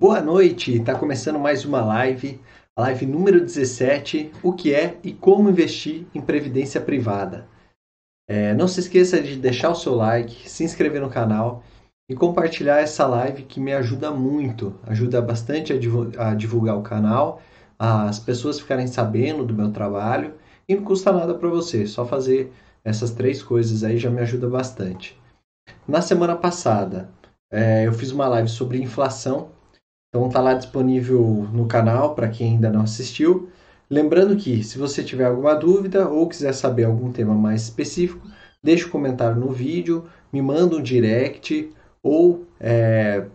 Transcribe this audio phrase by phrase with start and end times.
[0.00, 2.40] Boa noite, está começando mais uma live,
[2.76, 7.48] a live número 17, o que é e como investir em previdência privada.
[8.30, 11.64] É, não se esqueça de deixar o seu like, se inscrever no canal
[12.08, 17.42] e compartilhar essa live que me ajuda muito, ajuda bastante a divulgar o canal,
[17.76, 20.34] as pessoas ficarem sabendo do meu trabalho
[20.68, 22.52] e não custa nada para você, só fazer
[22.84, 25.20] essas três coisas aí já me ajuda bastante.
[25.88, 27.10] Na semana passada
[27.50, 29.57] é, eu fiz uma live sobre inflação
[30.08, 33.50] então tá lá disponível no canal para quem ainda não assistiu.
[33.90, 38.26] Lembrando que se você tiver alguma dúvida ou quiser saber algum tema mais específico,
[38.62, 41.72] deixe um comentário no vídeo, me manda um direct
[42.02, 43.26] ou é,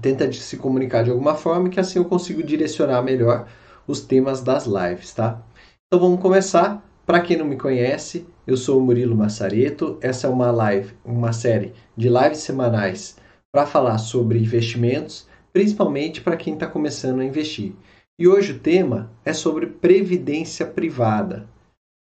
[0.00, 3.48] tenta se comunicar de alguma forma que assim eu consigo direcionar melhor
[3.86, 5.42] os temas das lives, tá?
[5.86, 6.82] Então vamos começar.
[7.04, 9.98] Para quem não me conhece, eu sou o Murilo Massareto.
[10.00, 13.16] Essa é uma live, uma série de lives semanais
[13.52, 17.74] para falar sobre investimentos principalmente para quem está começando a investir.
[18.18, 21.48] E hoje o tema é sobre previdência privada.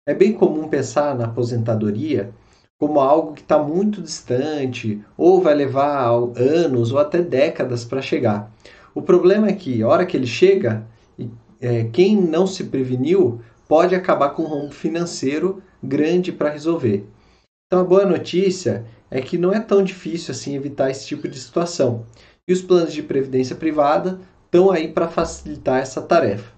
[0.08, 2.34] É bem comum pensar na aposentadoria
[2.78, 8.52] como algo que está muito distante ou vai levar anos ou até décadas para chegar.
[8.94, 10.86] O problema é que, a hora que ele chega,
[11.60, 17.08] é, quem não se preveniu pode acabar com um rombo financeiro grande para resolver.
[17.68, 21.40] Então, a boa notícia é que não é tão difícil assim evitar esse tipo de
[21.40, 22.06] situação.
[22.48, 26.54] E os planos de previdência privada estão aí para facilitar essa tarefa.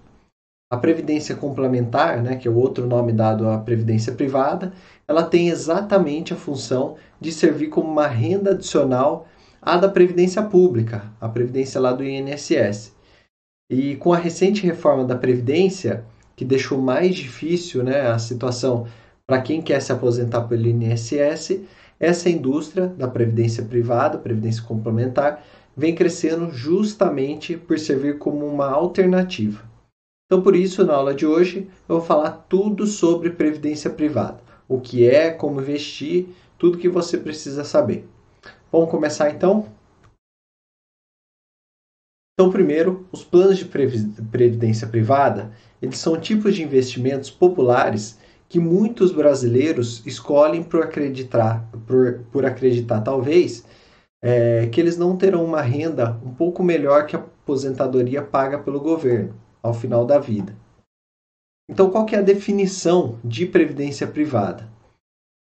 [0.70, 4.72] A previdência complementar, né, que é o outro nome dado à previdência privada,
[5.06, 9.26] ela tem exatamente a função de servir como uma renda adicional
[9.62, 12.94] à da previdência pública, a previdência lá do INSS.
[13.70, 16.04] E com a recente reforma da previdência,
[16.36, 18.86] que deixou mais difícil né, a situação
[19.26, 21.60] para quem quer se aposentar pelo INSS,
[21.98, 25.42] essa indústria da previdência privada, previdência complementar,
[25.78, 29.62] vem crescendo justamente por servir como uma alternativa.
[30.26, 34.40] Então, por isso, na aula de hoje, eu vou falar tudo sobre previdência privada.
[34.68, 36.26] O que é, como investir,
[36.58, 38.08] tudo que você precisa saber.
[38.72, 39.68] Vamos começar então?
[42.34, 48.18] Então, primeiro, os planos de previdência privada, eles são tipos de investimentos populares
[48.48, 53.64] que muitos brasileiros escolhem por acreditar, por, por acreditar talvez
[54.22, 58.80] é, que eles não terão uma renda um pouco melhor que a aposentadoria paga pelo
[58.80, 60.54] governo ao final da vida.
[61.70, 64.68] Então, qual que é a definição de previdência privada?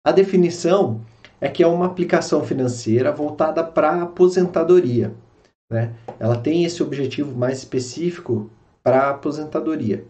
[0.06, 1.02] A definição
[1.40, 5.14] é que é uma aplicação financeira voltada para a aposentadoria.
[5.72, 5.94] Né?
[6.20, 8.50] Ela tem esse objetivo mais específico
[8.84, 10.03] para a aposentadoria.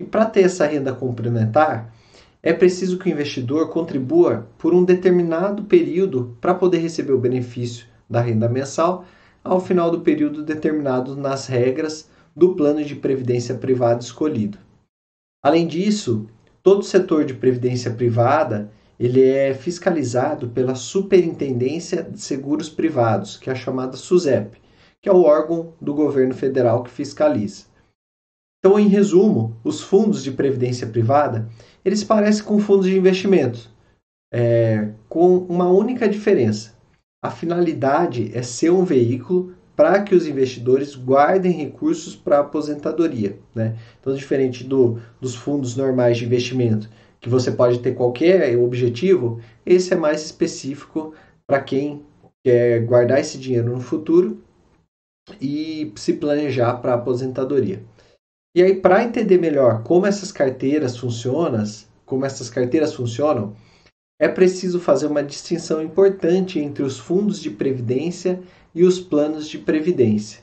[0.00, 1.94] E para ter essa renda complementar,
[2.42, 7.86] é preciso que o investidor contribua por um determinado período para poder receber o benefício
[8.08, 9.04] da renda mensal
[9.42, 14.58] ao final do período determinado nas regras do plano de previdência privada escolhido.
[15.42, 16.26] Além disso,
[16.62, 23.50] todo o setor de previdência privada ele é fiscalizado pela Superintendência de Seguros Privados, que
[23.50, 24.58] é a chamada SUSEP,
[25.02, 27.64] que é o órgão do governo federal que fiscaliza.
[28.58, 31.46] Então, em resumo, os fundos de previdência privada
[31.84, 33.68] eles parecem com fundos de investimentos,
[34.32, 36.73] é, com uma única diferença.
[37.24, 43.38] A finalidade é ser um veículo para que os investidores guardem recursos para a aposentadoria.
[43.54, 43.78] Né?
[43.98, 46.86] Então, diferente do, dos fundos normais de investimento,
[47.22, 51.14] que você pode ter qualquer objetivo, esse é mais específico
[51.46, 52.02] para quem
[52.44, 54.42] quer guardar esse dinheiro no futuro
[55.40, 57.82] e se planejar para a aposentadoria.
[58.54, 61.64] E aí, para entender melhor como essas carteiras funcionam,
[62.04, 63.56] como essas carteiras funcionam,
[64.18, 68.42] é preciso fazer uma distinção importante entre os fundos de previdência
[68.74, 70.42] e os planos de previdência.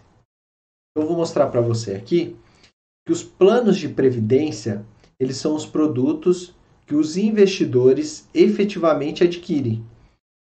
[0.96, 2.36] Eu vou mostrar para você aqui
[3.06, 4.86] que os planos de previdência,
[5.20, 6.54] eles são os produtos
[6.86, 9.86] que os investidores efetivamente adquirem.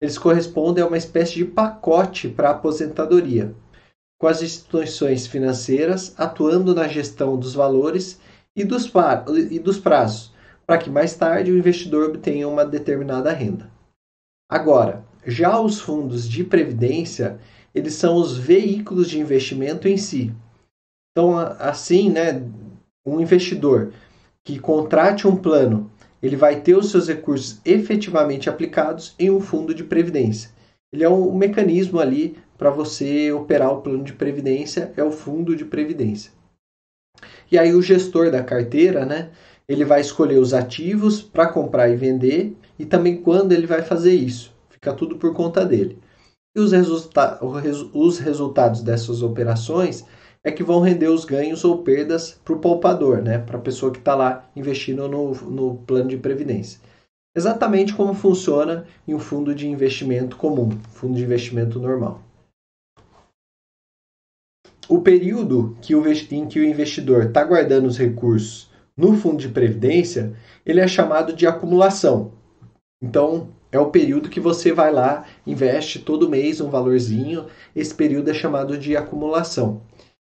[0.01, 3.55] Eles correspondem a uma espécie de pacote para a aposentadoria,
[4.21, 8.21] com as instituições financeiras atuando na gestão dos valores
[8.55, 8.91] e dos,
[9.51, 10.33] e dos prazos,
[10.69, 13.71] para que mais tarde o investidor obtenha uma determinada renda.
[14.51, 17.41] Agora, já os fundos de previdência,
[17.75, 20.31] eles são os veículos de investimento em si.
[21.11, 22.43] Então, assim, né,
[23.07, 23.95] um investidor
[24.45, 25.91] que contrate um plano,
[26.23, 30.51] ele vai ter os seus recursos efetivamente aplicados em um fundo de previdência.
[30.93, 35.57] Ele é um mecanismo ali para você operar o plano de previdência, é o fundo
[35.57, 36.31] de previdência.
[37.51, 39.31] E aí o gestor da carteira, né,
[39.69, 44.15] ele vai escolher os ativos para comprar e vender e também quando ele vai fazer
[44.15, 44.53] isso.
[44.71, 45.99] Fica tudo por conta dele.
[46.57, 50.07] e os, resulta os resultados dessas operações
[50.43, 53.39] é que vão render os ganhos ou perdas para o poupador, né?
[53.39, 56.81] para a pessoa que está lá investindo no, no plano de previdência.
[57.37, 62.23] Exatamente como funciona em um fundo de investimento comum, fundo de investimento normal.
[64.89, 68.68] O período que o, em que o investidor está guardando os recursos
[68.99, 70.35] no fundo de previdência,
[70.67, 72.33] ele é chamado de acumulação.
[73.01, 77.47] Então, é o período que você vai lá, investe todo mês um valorzinho,
[77.77, 79.83] esse período é chamado de acumulação.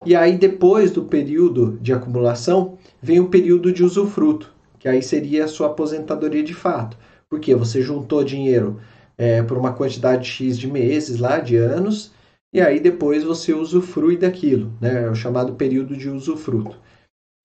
[0.03, 5.45] E aí, depois do período de acumulação, vem o período de usufruto, que aí seria
[5.45, 6.97] a sua aposentadoria de fato.
[7.29, 8.79] Porque você juntou dinheiro
[9.17, 12.13] é, por uma quantidade X de meses lá, de anos,
[12.53, 15.03] e aí depois você usufrui daquilo, né?
[15.03, 16.77] É o chamado período de usufruto,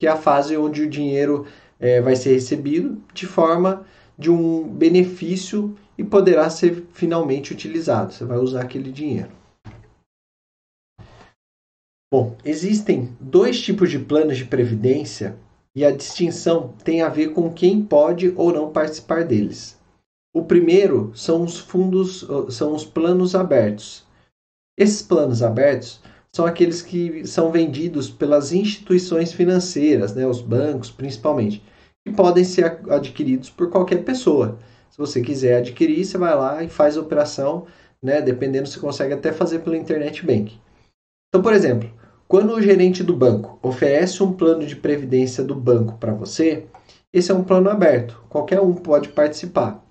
[0.00, 1.46] que é a fase onde o dinheiro
[1.78, 3.86] é, vai ser recebido de forma
[4.18, 8.12] de um benefício e poderá ser finalmente utilizado.
[8.12, 9.30] Você vai usar aquele dinheiro.
[12.12, 15.36] Bom, existem dois tipos de planos de previdência
[15.76, 19.78] e a distinção tem a ver com quem pode ou não participar deles.
[20.34, 24.04] O primeiro são os fundos, são os planos abertos.
[24.78, 26.00] Esses planos abertos
[26.34, 31.62] são aqueles que são vendidos pelas instituições financeiras, né, os bancos principalmente,
[32.06, 34.58] que podem ser adquiridos por qualquer pessoa.
[34.90, 37.66] Se você quiser adquirir, você vai lá e faz a operação,
[38.02, 40.58] né, dependendo, você consegue até fazer pela internet bank.
[41.28, 41.90] Então, por exemplo,
[42.26, 46.66] quando o gerente do banco oferece um plano de previdência do banco para você,
[47.12, 49.84] esse é um plano aberto, qualquer um pode participar.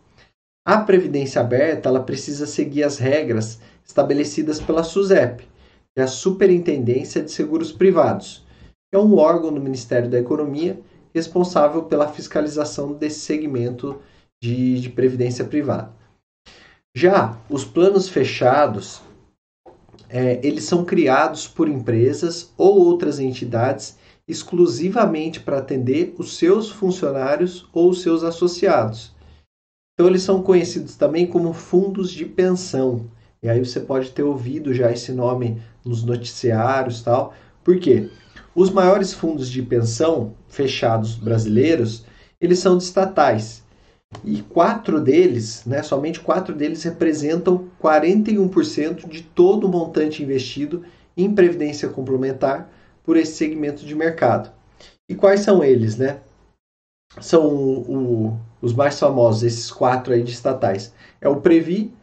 [0.65, 5.48] A previdência aberta ela precisa seguir as regras estabelecidas pela SUSEP,
[5.97, 8.45] é a Superintendência de Seguros Privados,
[8.89, 10.79] que é um órgão do Ministério da Economia
[11.13, 13.99] responsável pela fiscalização desse segmento
[14.41, 15.91] de, de previdência privada.
[16.95, 19.01] Já os planos fechados,
[20.09, 23.97] é, eles são criados por empresas ou outras entidades
[24.27, 29.11] exclusivamente para atender os seus funcionários ou os seus associados.
[29.93, 33.09] Então, eles são conhecidos também como fundos de pensão.
[33.41, 37.33] E aí você pode ter ouvido já esse nome nos noticiários tal.
[37.63, 38.09] Por quê?
[38.53, 42.05] Os maiores fundos de pensão fechados brasileiros,
[42.41, 43.63] eles são estatais.
[44.23, 50.83] E quatro deles, né, somente quatro deles representam 41% de todo o montante investido
[51.15, 52.69] em previdência complementar
[53.03, 54.51] por esse segmento de mercado.
[55.07, 56.19] E quais são eles, né?
[57.19, 60.93] São o, o, os mais famosos, esses quatro aí de estatais.
[61.21, 61.93] É o Previ,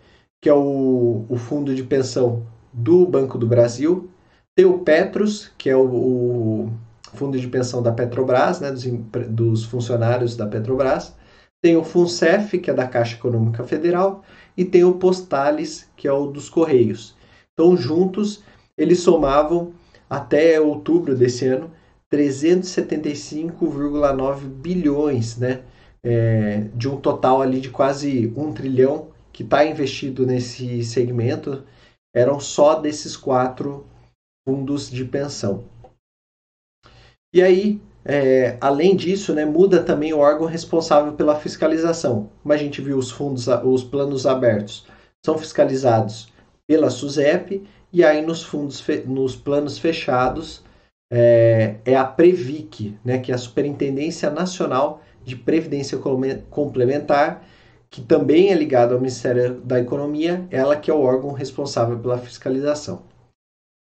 [0.47, 4.09] que é o, o fundo de pensão do Banco do Brasil.
[4.55, 6.73] Tem o Petros, que é o, o
[7.15, 8.85] fundo de pensão da Petrobras, né, dos,
[9.29, 11.17] dos funcionários da Petrobras
[11.61, 14.23] tem o FUNCEF, que é da Caixa Econômica Federal,
[14.57, 17.17] e tem o Postales, que é o dos Correios.
[17.53, 18.45] Então, juntos,
[18.79, 19.73] eles somavam
[20.09, 21.73] até outubro desse ano
[22.13, 25.63] 375,9 bilhões, né?
[26.05, 31.63] É, de um total ali de quase um trilhão que está investido nesse segmento,
[32.15, 33.87] eram só desses quatro
[34.49, 35.65] fundos de pensão.
[37.35, 42.31] E aí, é, além disso, né, muda também o órgão responsável pela fiscalização.
[42.43, 44.87] Como a gente viu, os fundos, os planos abertos
[45.23, 46.33] são fiscalizados
[46.67, 47.63] pela SUSEP
[47.93, 50.65] e aí nos fundos, nos planos fechados
[51.13, 55.99] é, é a Previc, né, que é a Superintendência Nacional de Previdência
[56.49, 57.45] Complementar,
[57.97, 62.19] que também é ligada ao Ministério da Economia, ela que é o órgão responsável pela
[62.19, 63.05] fiscalização.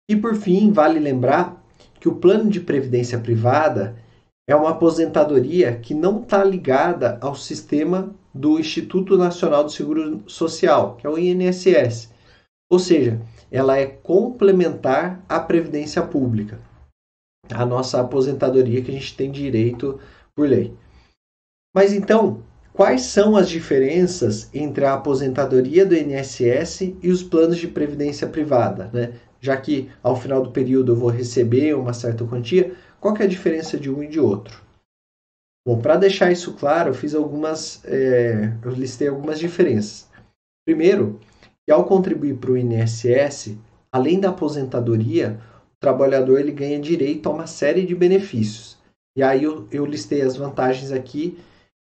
[0.09, 1.61] E por fim, vale lembrar
[1.99, 3.97] que o plano de previdência privada
[4.49, 10.95] é uma aposentadoria que não está ligada ao sistema do Instituto Nacional do Seguro Social,
[10.95, 12.13] que é o INSS.
[12.71, 16.61] Ou seja, ela é complementar à previdência pública,
[17.53, 19.99] a nossa aposentadoria que a gente tem direito
[20.37, 20.73] por lei.
[21.75, 22.45] Mas então,
[22.75, 28.91] quais são as diferenças entre a aposentadoria do INSS e os planos de previdência privada?
[28.93, 29.15] Né?
[29.41, 33.29] Já que ao final do período eu vou receber uma certa quantia, qual é a
[33.29, 34.61] diferença de um e de outro?
[35.67, 40.09] Bom, para deixar isso claro, eu fiz algumas, é, eu listei algumas diferenças.
[40.67, 41.21] Primeiro,
[41.65, 43.57] que ao contribuir para o INSS,
[43.93, 45.41] além da aposentadoria,
[45.73, 48.77] o trabalhador ele ganha direito a uma série de benefícios.
[49.17, 51.39] E aí eu, eu listei as vantagens aqui,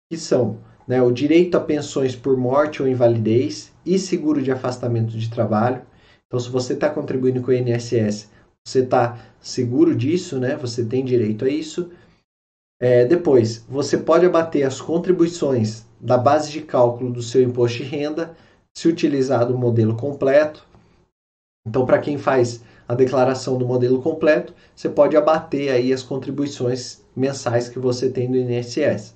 [0.09, 5.17] que são né, o direito a pensões por morte ou invalidez e seguro de afastamento
[5.17, 5.81] de trabalho.
[6.27, 8.29] Então, se você está contribuindo com o INSS,
[8.65, 10.55] você está seguro disso, né?
[10.55, 11.91] Você tem direito a isso.
[12.79, 17.83] É, depois, você pode abater as contribuições da base de cálculo do seu imposto de
[17.83, 18.35] renda
[18.77, 20.67] se utilizar o modelo completo.
[21.65, 27.01] Então, para quem faz a declaração do modelo completo, você pode abater aí as contribuições
[27.15, 29.14] mensais que você tem do INSS.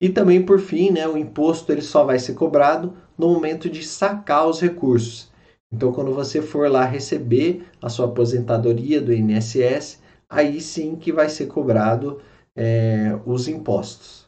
[0.00, 3.82] E também, por fim, né, o imposto ele só vai ser cobrado no momento de
[3.82, 5.32] sacar os recursos.
[5.72, 11.28] Então, quando você for lá receber a sua aposentadoria do INSS, aí sim que vai
[11.28, 12.20] ser cobrado
[12.56, 14.24] é, os impostos.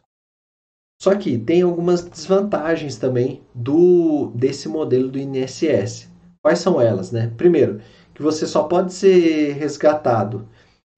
[1.00, 6.08] Só que tem algumas desvantagens também do desse modelo do INSS.
[6.42, 7.32] Quais são elas, né?
[7.36, 7.80] Primeiro,
[8.14, 10.48] que você só pode ser resgatado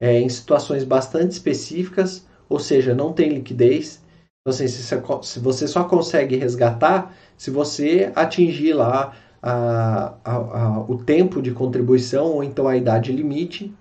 [0.01, 4.03] é, em situações bastante específicas, ou seja, não tem liquidez.
[4.51, 11.41] Assim, se você só consegue resgatar se você atingir lá a, a, a, o tempo
[11.41, 13.73] de contribuição ou então a idade limite.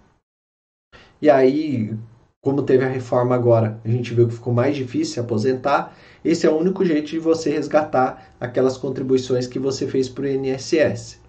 [1.19, 1.97] E aí,
[2.41, 5.95] como teve a reforma agora, a gente viu que ficou mais difícil se aposentar.
[6.23, 10.27] Esse é o único jeito de você resgatar aquelas contribuições que você fez para o
[10.27, 11.19] INSS.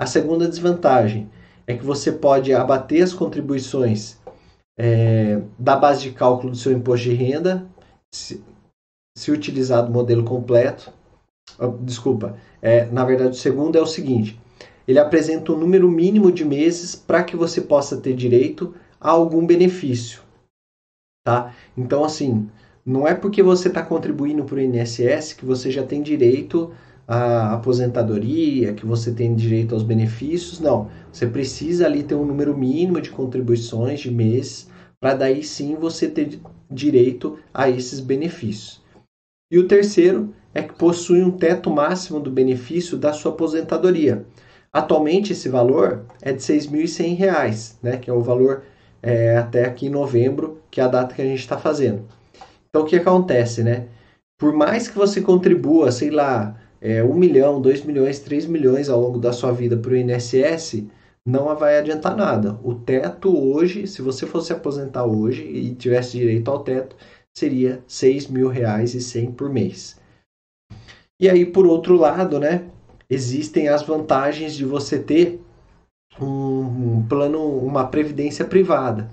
[0.00, 1.30] A segunda desvantagem
[1.66, 4.18] é que você pode abater as contribuições
[4.78, 7.66] é, da base de cálculo do seu imposto de renda,
[8.10, 8.42] se,
[9.16, 10.92] se utilizar do modelo completo.
[11.58, 14.40] Oh, desculpa, é, na verdade, o segundo é o seguinte:
[14.86, 19.46] ele apresenta um número mínimo de meses para que você possa ter direito a algum
[19.46, 20.22] benefício.
[21.24, 21.54] Tá?
[21.76, 22.48] Então, assim,
[22.84, 26.72] não é porque você está contribuindo para o INSS que você já tem direito
[27.06, 30.58] a aposentadoria, que você tem direito aos benefícios.
[30.58, 34.68] Não, você precisa ali ter um número mínimo de contribuições de mês
[35.00, 36.40] para daí sim você ter
[36.70, 38.81] direito a esses benefícios.
[39.52, 44.24] E o terceiro é que possui um teto máximo do benefício da sua aposentadoria.
[44.72, 48.62] Atualmente esse valor é de R$ 6.100, né, que é o valor
[49.02, 52.06] é, até aqui em novembro, que é a data que a gente está fazendo.
[52.70, 53.88] Então o que acontece, né?
[54.38, 58.98] Por mais que você contribua, sei lá, é, 1 milhão, 2 milhões, 3 milhões ao
[58.98, 60.84] longo da sua vida para o INSS,
[61.26, 62.58] não vai adiantar nada.
[62.64, 66.96] O teto hoje, se você fosse aposentar hoje e tivesse direito ao teto,
[67.36, 70.00] seria 6 mil reais e 100 por mês.
[71.20, 72.64] E aí, por outro lado, né,
[73.08, 75.40] existem as vantagens de você ter
[76.20, 79.08] um, um plano, uma previdência privada,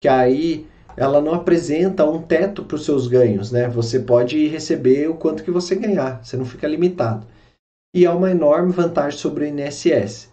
[0.00, 3.68] que aí ela não apresenta um teto para os seus ganhos, né?
[3.68, 7.26] Você pode receber o quanto que você ganhar, você não fica limitado.
[7.94, 10.32] E é uma enorme vantagem sobre o INSS.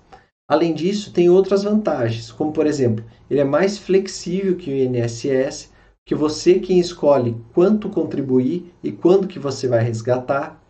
[0.50, 5.71] Além disso, tem outras vantagens, como por exemplo, ele é mais flexível que o INSS,
[6.06, 10.62] que você quem escolhe quanto contribuir e quando que você vai resgatar.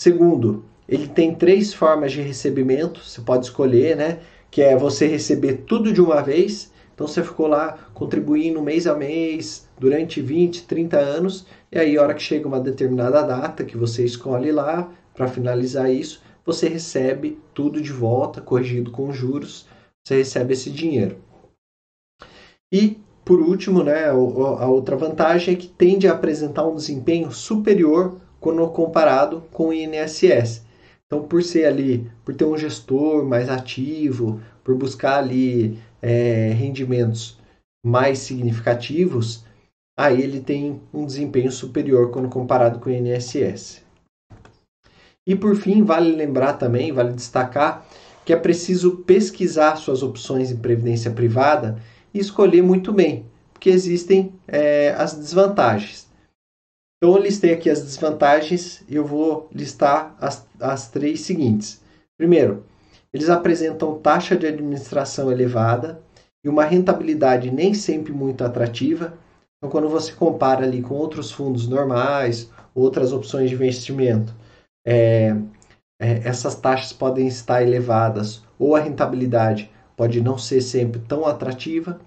[0.00, 4.20] Segundo, ele tem três formas de recebimento, você pode escolher, né?
[4.50, 8.94] Que é você receber tudo de uma vez, então você ficou lá contribuindo mês a
[8.94, 13.76] mês durante 20, 30 anos, e aí a hora que chega uma determinada data que
[13.76, 19.66] você escolhe lá para finalizar isso, você recebe tudo de volta, corrigido com juros,
[20.04, 21.18] você recebe esse dinheiro.
[22.72, 22.98] E
[23.30, 28.68] por último, né, a outra vantagem é que tende a apresentar um desempenho superior quando
[28.70, 30.64] comparado com o INSS.
[31.06, 37.38] Então, por ser ali, por ter um gestor mais ativo, por buscar ali é, rendimentos
[37.86, 39.44] mais significativos,
[39.96, 43.84] aí ele tem um desempenho superior quando comparado com o INSS.
[45.24, 47.86] E por fim, vale lembrar também, vale destacar
[48.24, 51.80] que é preciso pesquisar suas opções em previdência privada
[52.12, 56.08] e escolher muito bem, porque existem é, as desvantagens.
[56.96, 61.80] Então eu listei aqui as desvantagens e eu vou listar as, as três seguintes.
[62.18, 62.64] Primeiro,
[63.12, 66.00] eles apresentam taxa de administração elevada
[66.44, 69.14] e uma rentabilidade nem sempre muito atrativa.
[69.56, 74.34] Então, quando você compara ali com outros fundos normais, outras opções de investimento,
[74.86, 75.34] é,
[76.00, 82.00] é, essas taxas podem estar elevadas ou a rentabilidade pode não ser sempre tão atrativa.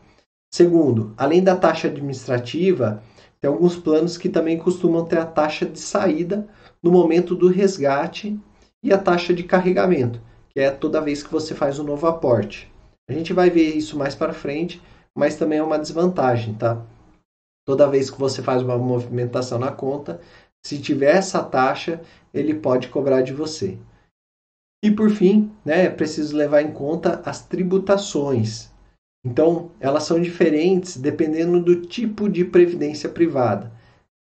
[0.51, 3.03] Segundo, além da taxa administrativa,
[3.39, 6.47] tem alguns planos que também costumam ter a taxa de saída
[6.81, 8.39] no momento do resgate
[8.81, 10.19] e a taxa de carregamento
[10.53, 12.71] que é toda vez que você faz um novo aporte.
[13.09, 14.81] A gente vai ver isso mais para frente,
[15.15, 16.85] mas também é uma desvantagem, tá?
[17.65, 20.21] Toda vez que você faz uma movimentação na conta,
[20.63, 23.77] se tiver essa taxa, ele pode cobrar de você.
[24.83, 28.69] E por fim, né, é preciso levar em conta as tributações.
[29.25, 33.71] Então, elas são diferentes dependendo do tipo de previdência privada.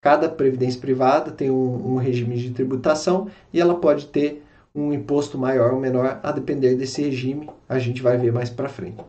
[0.00, 5.37] Cada previdência privada tem um, um regime de tributação e ela pode ter um imposto
[5.37, 9.02] maior ou menor a depender desse regime, a gente vai ver mais para frente.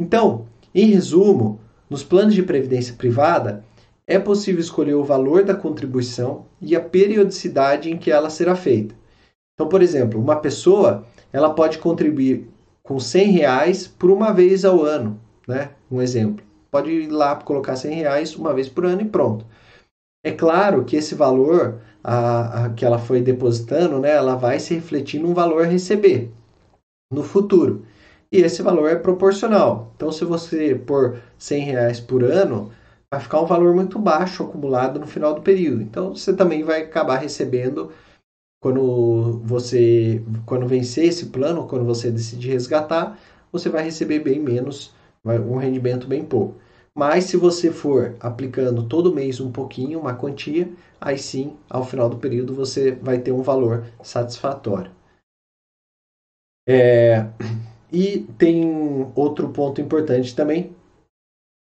[0.00, 3.64] Então, em resumo, nos planos de previdência privada,
[4.06, 8.99] é possível escolher o valor da contribuição e a periodicidade em que ela será feita.
[9.60, 12.48] Então, por exemplo, uma pessoa ela pode contribuir
[12.82, 15.72] com 100 reais por uma vez ao ano, né?
[15.90, 16.42] Um exemplo.
[16.70, 19.44] Pode ir lá colocar 100 reais uma vez por ano e pronto.
[20.24, 24.72] É claro que esse valor a, a, que ela foi depositando, né, ela vai se
[24.72, 26.32] refletir num valor a receber
[27.12, 27.84] no futuro.
[28.32, 29.92] E esse valor é proporcional.
[29.94, 32.72] Então, se você pôr 100 reais por ano,
[33.12, 35.82] vai ficar um valor muito baixo acumulado no final do período.
[35.82, 37.90] Então, você também vai acabar recebendo
[38.60, 43.18] quando você quando vencer esse plano, quando você decidir resgatar,
[43.50, 46.56] você vai receber bem menos, um rendimento bem pouco.
[46.94, 50.68] Mas se você for aplicando todo mês um pouquinho, uma quantia,
[51.00, 54.90] aí sim, ao final do período, você vai ter um valor satisfatório.
[56.68, 57.26] É,
[57.92, 60.74] e tem outro ponto importante também,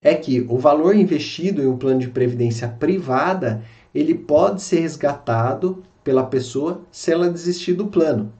[0.02, 5.84] é que o valor investido em um plano de previdência privada, ele pode ser resgatado
[6.06, 8.32] pela pessoa se ela desistir do plano.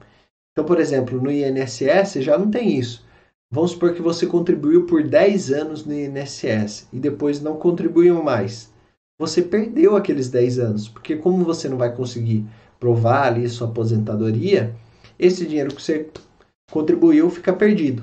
[0.52, 3.04] Então, por exemplo, no INSS já não tem isso.
[3.52, 8.72] Vamos supor que você contribuiu por 10 anos no INSS e depois não contribuiu mais.
[9.18, 12.46] Você perdeu aqueles 10 anos, porque como você não vai conseguir
[12.78, 14.74] provar ali sua aposentadoria,
[15.18, 16.08] esse dinheiro que você
[16.70, 18.02] contribuiu fica perdido.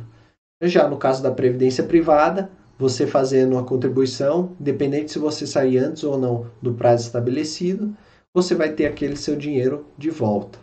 [0.62, 6.04] Já no caso da previdência privada, você fazendo uma contribuição, independente se você sair antes
[6.04, 7.96] ou não do prazo estabelecido,
[8.34, 10.60] você vai ter aquele seu dinheiro de volta.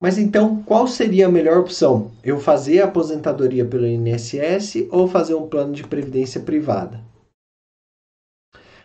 [0.00, 2.10] Mas então, qual seria a melhor opção?
[2.22, 7.00] Eu fazer a aposentadoria pelo INSS ou fazer um plano de previdência privada?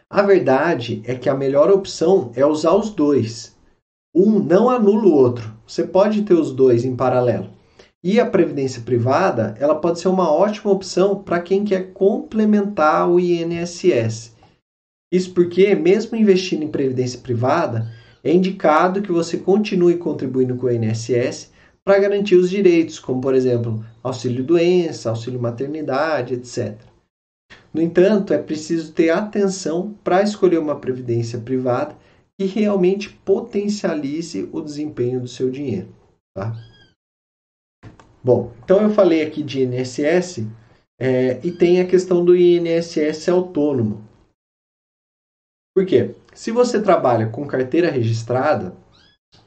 [0.10, 3.58] A verdade é que a melhor opção é usar os dois.
[4.14, 5.54] Um não anula o outro.
[5.66, 7.50] Você pode ter os dois em paralelo.
[8.04, 13.20] E a previdência privada, ela pode ser uma ótima opção para quem quer complementar o
[13.20, 14.36] INSS.
[15.12, 17.92] Isso porque, mesmo investindo em previdência privada,
[18.24, 21.52] é indicado que você continue contribuindo com o INSS
[21.84, 26.78] para garantir os direitos, como por exemplo, auxílio doença, auxílio maternidade, etc.
[27.74, 31.96] No entanto, é preciso ter atenção para escolher uma previdência privada
[32.38, 35.90] que realmente potencialize o desempenho do seu dinheiro.
[36.34, 36.56] Tá?
[38.24, 40.46] Bom, então eu falei aqui de INSS
[41.00, 44.08] é, e tem a questão do INSS autônomo.
[45.82, 46.12] Por quê?
[46.36, 48.76] Se você trabalha com carteira registrada,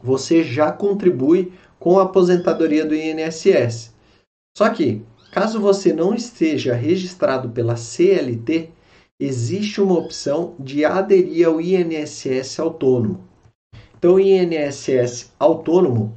[0.03, 3.95] você já contribui com a aposentadoria do INSS.
[4.59, 8.71] Só que, caso você não esteja registrado pela CLT,
[9.21, 13.21] existe uma opção de aderir ao INSS autônomo.
[13.97, 16.17] Então, o INSS autônomo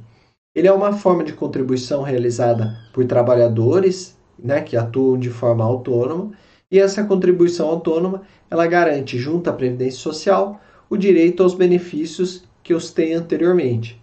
[0.52, 6.32] ele é uma forma de contribuição realizada por trabalhadores né, que atuam de forma autônoma,
[6.70, 12.74] e essa contribuição autônoma ela garante, junto à Previdência Social, o direito aos benefícios que
[12.74, 14.00] os tem anteriormente.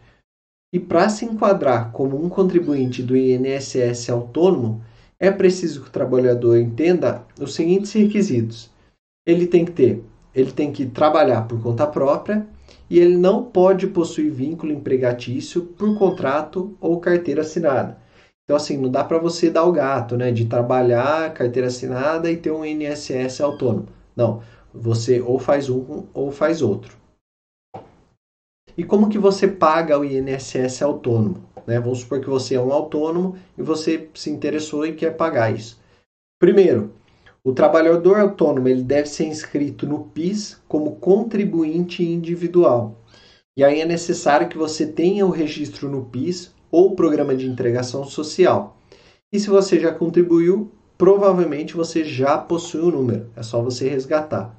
[0.73, 4.83] E para se enquadrar como um contribuinte do INSS autônomo,
[5.19, 8.69] é preciso que o trabalhador entenda os seguintes requisitos:
[9.25, 10.03] ele tem que ter,
[10.33, 12.45] ele tem que trabalhar por conta própria
[12.89, 17.97] e ele não pode possuir vínculo empregatício por contrato ou carteira assinada.
[18.43, 20.31] Então, assim, não dá para você dar o gato, né?
[20.31, 23.87] De trabalhar, carteira assinada e ter um INSS autônomo.
[24.15, 24.41] Não.
[24.73, 26.97] Você ou faz um ou faz outro.
[28.77, 31.43] E como que você paga o INSS autônomo?
[31.65, 31.79] Né?
[31.79, 35.79] Vamos supor que você é um autônomo e você se interessou e quer pagar isso.
[36.39, 36.93] Primeiro,
[37.43, 42.97] o trabalhador autônomo ele deve ser inscrito no PIS como contribuinte individual.
[43.57, 48.03] E aí é necessário que você tenha o registro no PIS ou programa de integração
[48.03, 48.75] social.
[49.31, 54.55] E se você já contribuiu, provavelmente você já possui o número, é só você resgatar.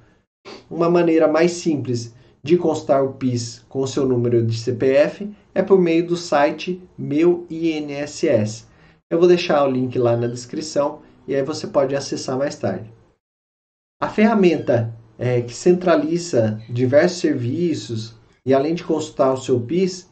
[0.70, 5.62] Uma maneira mais simples de constar o PIS com o seu número de CPF é
[5.62, 8.66] por meio do site Meu INSS.
[9.10, 12.92] Eu vou deixar o link lá na descrição e aí você pode acessar mais tarde.
[14.00, 20.08] A ferramenta é, que centraliza diversos serviços e além de consultar o seu PIS,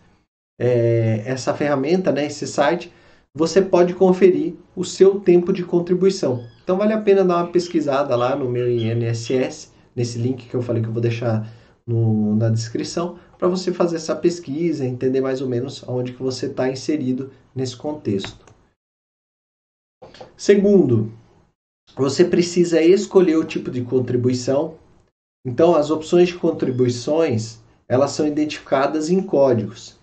[0.58, 2.92] é, essa ferramenta, né, esse site,
[3.36, 6.46] você pode conferir o seu tempo de contribuição.
[6.62, 10.62] Então vale a pena dar uma pesquisada lá no meu INSS, nesse link que eu
[10.62, 11.48] falei que eu vou deixar
[11.86, 16.46] no, na descrição, para você fazer essa pesquisa, entender mais ou menos onde que você
[16.46, 18.46] está inserido nesse contexto.
[20.36, 21.12] Segundo,
[21.96, 24.76] você precisa escolher o tipo de contribuição.
[25.46, 29.98] Então, as opções de contribuições elas são identificadas em códigos.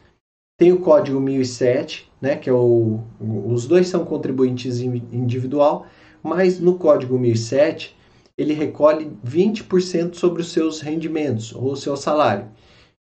[0.62, 5.88] Tem o código 1007, né, que é o, os dois são contribuintes individual,
[6.22, 7.98] mas no código 1007
[8.38, 12.46] ele recolhe 20% sobre os seus rendimentos ou seu salário.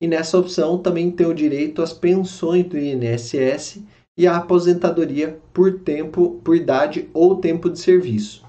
[0.02, 3.82] E nessa opção também tem o direito às pensões do INSS
[4.18, 8.44] e a aposentadoria por tempo, por idade ou tempo de serviço.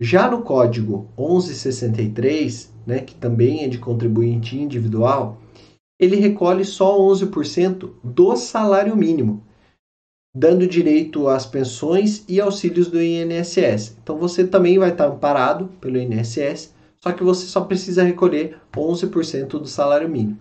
[0.00, 5.39] Já no código 1163, né, que também é de contribuinte individual,
[6.00, 9.44] ele recolhe só 11% do salário mínimo,
[10.34, 13.98] dando direito às pensões e auxílios do INSS.
[14.02, 19.48] Então você também vai estar amparado pelo INSS, só que você só precisa recolher 11%
[19.48, 20.38] do salário mínimo.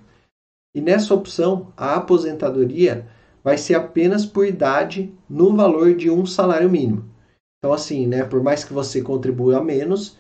[0.74, 3.06] E nessa opção, a aposentadoria
[3.44, 7.04] vai ser apenas por idade no valor de um salário mínimo.
[7.58, 10.18] Então, assim, né, por mais que você contribua menos,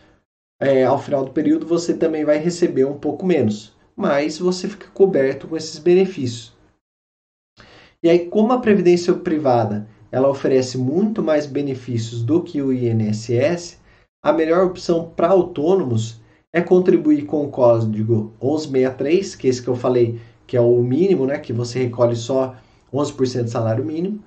[0.59, 4.87] é, ao final do período você também vai receber um pouco menos, mas você fica
[4.93, 6.53] coberto com esses benefícios.
[8.01, 13.77] E aí, como a previdência privada ela oferece muito mais benefícios do que o INSS,
[14.23, 16.21] a melhor opção para autônomos
[16.53, 20.81] é contribuir com o código 1163, que é esse que eu falei que é o
[20.81, 22.55] mínimo, né, que você recolhe só
[22.93, 24.23] 11% do salário mínimo,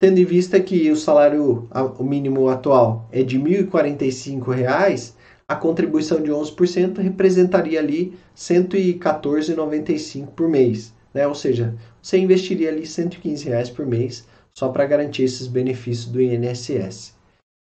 [0.00, 1.68] tendo em vista que o salário
[2.00, 5.14] mínimo atual é de R$ 1.045,
[5.48, 11.26] a contribuição de 11% representaria ali R$ 114,95 por mês, né?
[11.26, 16.20] Ou seja, você investiria ali 115 reais por mês só para garantir esses benefícios do
[16.20, 17.14] INSS.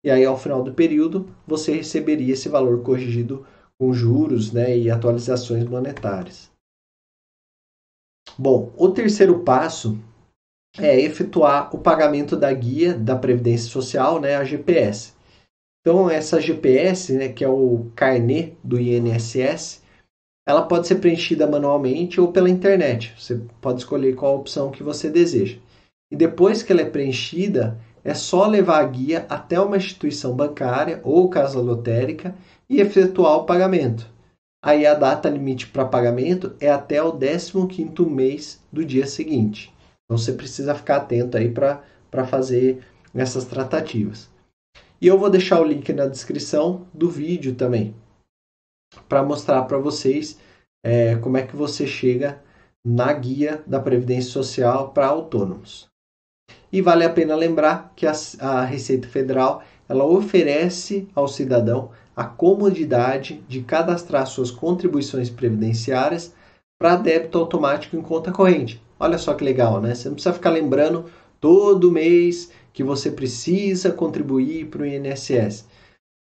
[0.05, 3.45] E aí, ao final do período, você receberia esse valor corrigido
[3.79, 6.51] com juros né, e atualizações monetárias.
[8.37, 9.97] Bom, o terceiro passo
[10.77, 15.13] é efetuar o pagamento da guia da Previdência Social, né, a GPS.
[15.85, 19.83] Então, essa GPS, né, que é o carnê do INSS,
[20.47, 23.13] ela pode ser preenchida manualmente ou pela internet.
[23.19, 25.57] Você pode escolher qual opção que você deseja.
[26.09, 31.01] E depois que ela é preenchida, é só levar a guia até uma instituição bancária
[31.03, 32.33] ou casa lotérica
[32.69, 34.09] e efetuar o pagamento.
[34.63, 39.73] Aí a data limite para pagamento é até o 15º mês do dia seguinte.
[40.05, 42.81] Então você precisa ficar atento aí para fazer
[43.13, 44.31] essas tratativas.
[45.01, 47.95] E eu vou deixar o link na descrição do vídeo também,
[49.09, 50.39] para mostrar para vocês
[50.83, 52.41] é, como é que você chega
[52.85, 55.87] na guia da Previdência Social para autônomos.
[56.71, 62.25] E vale a pena lembrar que a, a Receita Federal ela oferece ao cidadão a
[62.25, 66.33] comodidade de cadastrar suas contribuições previdenciárias
[66.79, 68.81] para débito automático em conta corrente.
[68.99, 69.95] Olha só que legal, né?
[69.95, 71.05] Você não precisa ficar lembrando
[71.39, 75.67] todo mês que você precisa contribuir para o INSS.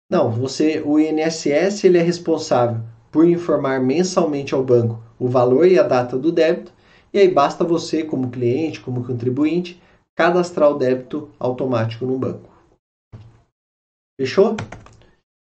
[0.09, 2.81] Não, você, o INSS ele é responsável
[3.11, 6.73] por informar mensalmente ao banco o valor e a data do débito,
[7.13, 9.81] e aí basta você, como cliente, como contribuinte,
[10.15, 12.51] cadastrar o débito automático no banco.
[14.21, 14.57] Fechou?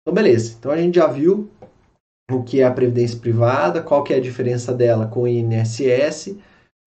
[0.00, 0.56] Então, beleza.
[0.58, 1.50] Então, a gente já viu
[2.30, 6.36] o que é a previdência privada, qual que é a diferença dela com o INSS,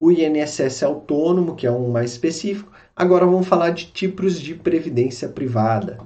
[0.02, 2.72] o INSS é autônomo, que é um mais específico.
[3.00, 6.02] Agora vamos falar de tipos de previdência privada.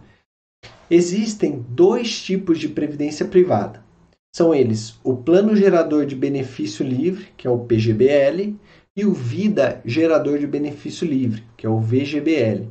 [0.92, 3.84] Existem dois tipos de previdência privada.
[4.32, 8.56] São eles o Plano Gerador de Benefício Livre, que é o PGBL,
[8.96, 12.68] e o Vida Gerador de Benefício Livre, que é o VGBL.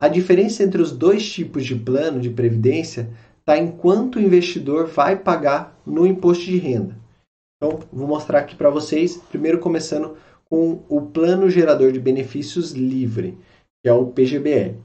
[0.00, 4.86] A diferença entre os dois tipos de plano de previdência está em quanto o investidor
[4.86, 6.96] vai pagar no imposto de renda.
[7.58, 10.16] Então, vou mostrar aqui para vocês, primeiro começando
[10.48, 13.36] com o Plano Gerador de Benefícios Livre,
[13.82, 14.76] que é o PGBL.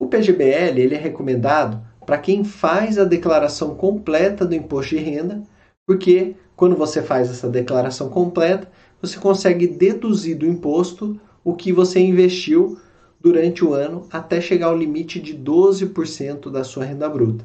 [0.00, 5.42] O PGBL ele é recomendado para quem faz a declaração completa do imposto de renda,
[5.86, 12.00] porque quando você faz essa declaração completa, você consegue deduzir do imposto o que você
[12.00, 12.78] investiu
[13.20, 17.44] durante o ano até chegar ao limite de 12% da sua renda bruta.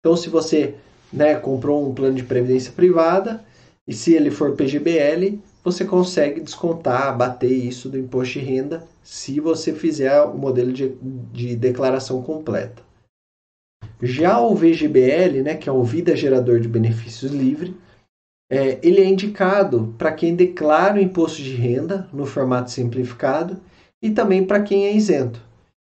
[0.00, 0.74] Então, se você
[1.12, 3.44] né, comprou um plano de previdência privada
[3.86, 9.40] e se ele for PGBL, você consegue descontar, bater isso do imposto de renda se
[9.40, 10.90] você fizer o modelo de,
[11.32, 12.84] de declaração completa.
[14.00, 17.76] Já o VGBL, né, que é o Vida Gerador de Benefícios Livre,
[18.48, 23.60] é, ele é indicado para quem declara o imposto de renda no formato simplificado
[24.00, 25.42] e também para quem é isento.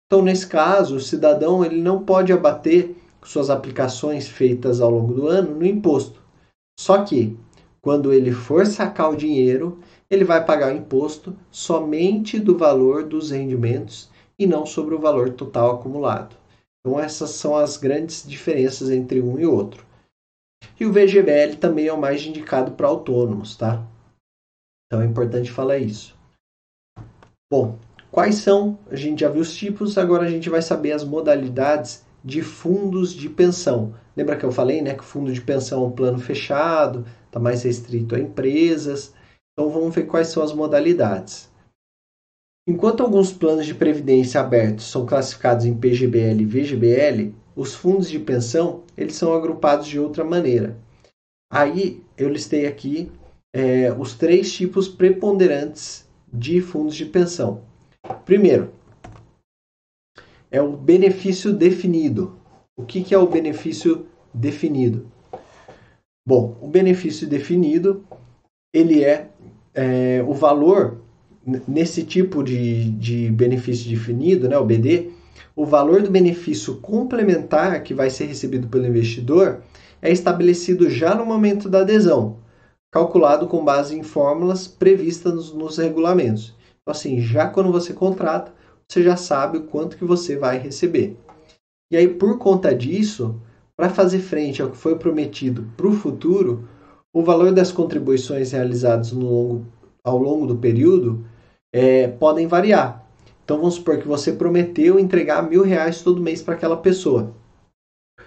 [0.06, 5.28] Então, nesse caso, o cidadão ele não pode abater suas aplicações feitas ao longo do
[5.28, 6.22] ano no imposto.
[6.80, 7.36] Só que
[7.80, 13.30] quando ele for sacar o dinheiro, ele vai pagar o imposto somente do valor dos
[13.30, 16.36] rendimentos e não sobre o valor total acumulado.
[16.80, 19.84] Então, essas são as grandes diferenças entre um e outro.
[20.78, 23.84] E o VGBL também é o mais indicado para autônomos, tá?
[24.86, 26.16] Então é importante falar isso.
[27.50, 27.78] Bom,
[28.10, 28.78] quais são?
[28.90, 33.12] A gente já viu os tipos, agora a gente vai saber as modalidades de fundos
[33.12, 33.94] de pensão.
[34.16, 37.38] Lembra que eu falei, né, que o fundo de pensão é um plano fechado, está
[37.38, 39.14] mais restrito a empresas.
[39.52, 41.50] Então vamos ver quais são as modalidades.
[42.68, 48.18] Enquanto alguns planos de previdência abertos são classificados em PGBL e VGBL, os fundos de
[48.18, 50.76] pensão eles são agrupados de outra maneira.
[51.50, 53.10] Aí eu listei aqui
[53.54, 57.62] é, os três tipos preponderantes de fundos de pensão.
[58.24, 58.70] Primeiro,
[60.50, 62.38] é o benefício definido.
[62.76, 65.10] O que, que é o benefício definido?
[66.28, 68.04] Bom, o benefício definido
[68.70, 69.30] ele é,
[69.74, 71.00] é o valor
[71.66, 75.08] nesse tipo de, de benefício definido, né, o BD,
[75.56, 79.62] o valor do benefício complementar que vai ser recebido pelo investidor
[80.02, 82.36] é estabelecido já no momento da adesão,
[82.92, 86.54] calculado com base em fórmulas previstas nos, nos regulamentos.
[86.82, 88.52] Então, assim, já quando você contrata,
[88.86, 91.16] você já sabe o quanto que você vai receber.
[91.90, 93.40] E aí, por conta disso,
[93.78, 96.68] para fazer frente ao que foi prometido para o futuro,
[97.14, 99.64] o valor das contribuições realizadas longo,
[100.02, 101.24] ao longo do período
[101.72, 103.06] é, podem variar.
[103.44, 107.32] Então vamos supor que você prometeu entregar mil reais todo mês para aquela pessoa.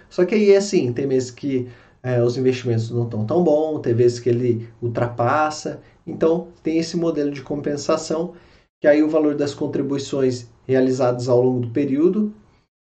[0.08, 1.68] Só que aí é assim, tem meses que
[2.02, 5.82] é, os investimentos não estão tão bons, tem vezes que ele ultrapassa.
[6.06, 8.32] Então tem esse modelo de compensação,
[8.80, 12.32] que aí o valor das contribuições realizadas ao longo do período,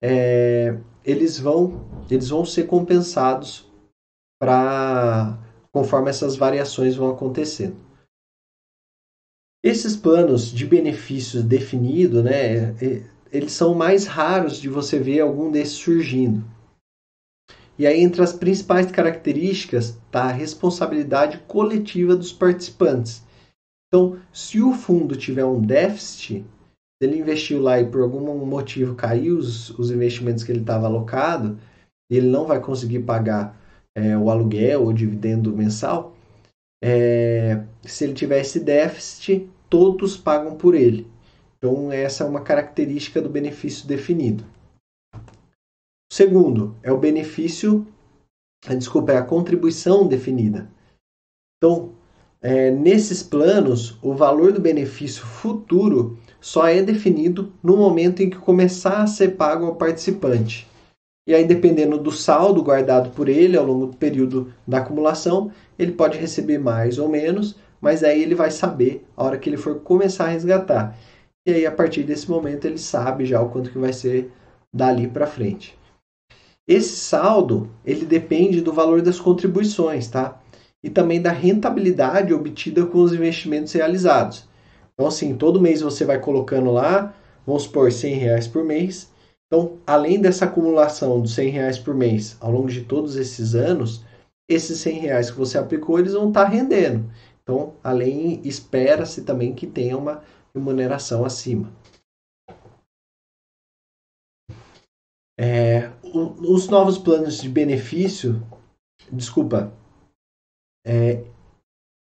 [0.03, 3.71] é, eles, vão, eles vão ser compensados
[4.41, 5.39] para
[5.73, 7.77] conforme essas variações vão acontecendo.
[9.63, 12.75] Esses planos de benefícios definido, né,
[13.33, 16.45] eles são mais raros de você ver algum desses surgindo.
[17.77, 23.25] E aí, entre as principais características, está a responsabilidade coletiva dos participantes.
[23.89, 26.47] Então, se o fundo tiver um déficit,
[27.01, 31.59] ele investiu lá e por algum motivo caiu os, os investimentos que ele estava alocado,
[32.11, 33.59] ele não vai conseguir pagar
[33.97, 36.15] é, o aluguel ou dividendo mensal,
[36.83, 41.11] é, se ele tiver esse déficit, todos pagam por ele.
[41.57, 44.45] Então, essa é uma característica do benefício definido.
[45.15, 47.87] O segundo é o benefício,
[48.79, 50.69] desculpa, é a contribuição definida.
[51.57, 51.95] Então,
[52.43, 58.37] é, nesses planos, o valor do benefício futuro só é definido no momento em que
[58.37, 60.69] começar a ser pago ao participante.
[61.27, 65.93] E aí, dependendo do saldo guardado por ele ao longo do período da acumulação, ele
[65.93, 69.77] pode receber mais ou menos, mas aí ele vai saber a hora que ele for
[69.77, 70.95] começar a resgatar.
[71.47, 74.31] E aí a partir desse momento ele sabe já o quanto que vai ser
[74.71, 75.75] dali para frente.
[76.69, 80.39] Esse saldo, ele depende do valor das contribuições, tá?
[80.83, 84.47] E também da rentabilidade obtida com os investimentos realizados.
[84.95, 87.15] Então, assim, todo mês você vai colocando lá,
[87.47, 89.13] vamos supor, 100 reais por mês.
[89.47, 94.05] Então, além dessa acumulação dos 100 reais por mês ao longo de todos esses anos,
[94.49, 97.11] esses 100 reais que você aplicou, eles vão estar tá rendendo.
[97.43, 100.23] Então, além, espera-se também que tenha uma
[100.55, 101.73] remuneração acima.
[105.39, 108.41] É, os novos planos de benefício,
[109.13, 109.73] desculpa,
[110.87, 111.25] é,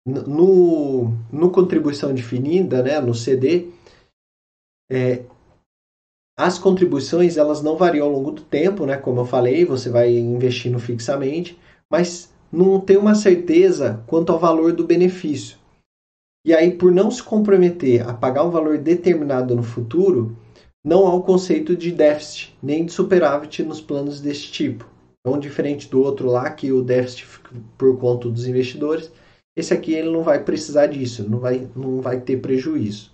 [0.06, 3.70] no, no contribuição definida, né, no CD,
[4.90, 5.24] é,
[6.38, 10.12] as contribuições elas não variam ao longo do tempo, né, como eu falei, você vai
[10.18, 11.58] investindo fixamente,
[11.90, 15.58] mas não tem uma certeza quanto ao valor do benefício.
[16.44, 20.36] E aí, por não se comprometer a pagar um valor determinado no futuro,
[20.84, 24.90] não há o conceito de déficit nem de superávit nos planos deste tipo.
[25.20, 27.28] Então, diferente do outro lá, que o déficit
[27.78, 29.12] por conta dos investidores,
[29.56, 33.12] esse aqui ele não vai precisar disso, não vai, não vai ter prejuízo.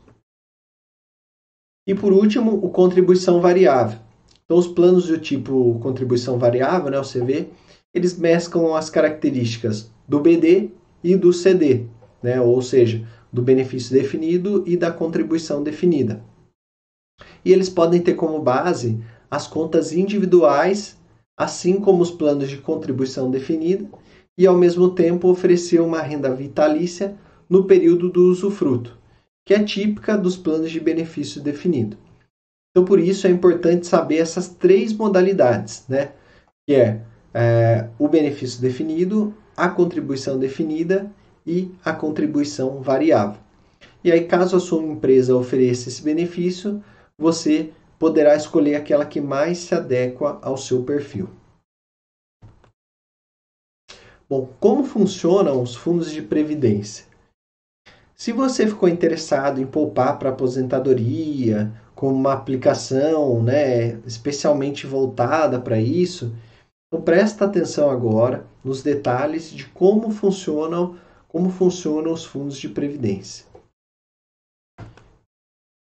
[1.87, 3.99] E por último, o contribuição variável.
[4.45, 7.49] Então, os planos do tipo contribuição variável, né, o CV,
[7.93, 10.69] eles mesclam as características do BD
[11.03, 11.85] e do CD,
[12.21, 12.39] né?
[12.39, 16.23] ou seja, do benefício definido e da contribuição definida.
[17.43, 20.97] E eles podem ter como base as contas individuais,
[21.37, 23.89] assim como os planos de contribuição definida,
[24.37, 27.15] e ao mesmo tempo oferecer uma renda vitalícia
[27.49, 28.97] no período do usufruto,
[29.45, 31.97] que é típica dos planos de benefício definido.
[32.71, 36.11] Então, por isso é importante saber essas três modalidades, né?
[36.67, 37.01] Que é
[37.33, 41.11] é, o benefício definido, a contribuição definida
[41.45, 43.39] e a contribuição variável.
[44.03, 46.83] E aí, caso a sua empresa ofereça esse benefício,
[47.15, 47.69] você
[47.99, 51.29] poderá escolher aquela que mais se adequa ao seu perfil.
[54.29, 57.05] Bom, como funcionam os fundos de previdência?
[58.13, 65.79] Se você ficou interessado em poupar para aposentadoria, com uma aplicação né, especialmente voltada para
[65.79, 66.35] isso,
[66.87, 70.97] então presta atenção agora nos detalhes de como funcionam,
[71.29, 73.45] como funcionam os fundos de previdência.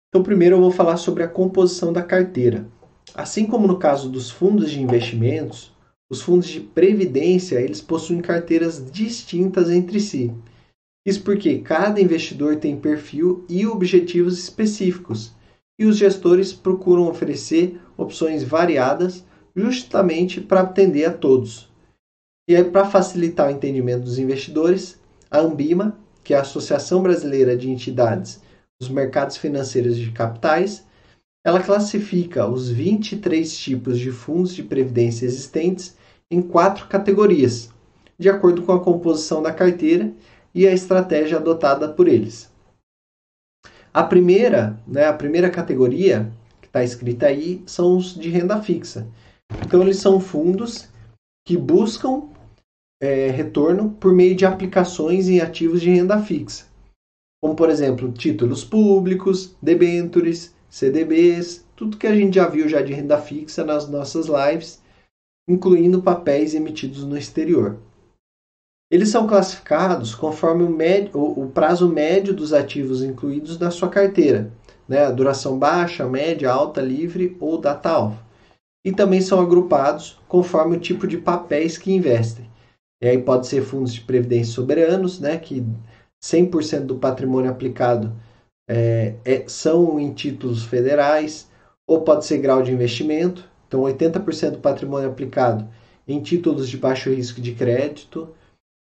[0.08, 2.66] Então, primeiro eu vou falar sobre a composição da carteira.
[3.14, 5.72] Assim como no caso dos fundos de investimentos,
[6.10, 10.32] os fundos de previdência, eles possuem carteiras distintas entre si.
[11.06, 15.32] Isso porque cada investidor tem perfil e objetivos específicos,
[15.78, 19.24] e os gestores procuram oferecer opções variadas
[19.56, 21.70] justamente para atender a todos.
[22.48, 24.98] E aí, para facilitar o entendimento dos investidores,
[25.30, 28.42] a Ambima, que é a Associação Brasileira de Entidades
[28.80, 30.84] dos Mercados Financeiros de Capitais,
[31.44, 35.96] ela classifica os 23 tipos de fundos de previdência existentes
[36.30, 37.70] em quatro categorias,
[38.18, 40.12] de acordo com a composição da carteira
[40.54, 42.50] e a estratégia adotada por eles.
[43.92, 49.08] A primeira, né, a primeira categoria que está escrita aí são os de renda fixa.
[49.66, 50.88] Então eles são fundos
[51.44, 52.28] que buscam
[53.02, 56.66] é, retorno por meio de aplicações em ativos de renda fixa,
[57.42, 62.92] como por exemplo títulos públicos, debêntures, CDBs, tudo que a gente já viu já de
[62.92, 64.80] renda fixa nas nossas lives
[65.50, 67.76] incluindo papéis emitidos no exterior.
[68.90, 74.52] Eles são classificados conforme o, médio, o, prazo médio dos ativos incluídos na sua carteira,
[74.88, 75.10] né?
[75.12, 78.20] duração baixa, média, alta, livre ou data-alvo.
[78.84, 82.48] E também são agrupados conforme o tipo de papéis que investem.
[83.02, 85.36] E aí pode ser fundos de previdência soberanos, né?
[85.36, 85.64] que
[86.22, 88.12] 100% do patrimônio aplicado
[88.68, 91.48] é, é, são em títulos federais,
[91.88, 95.68] ou pode ser grau de investimento, então, 80% do patrimônio aplicado
[96.08, 98.34] em títulos de baixo risco de crédito,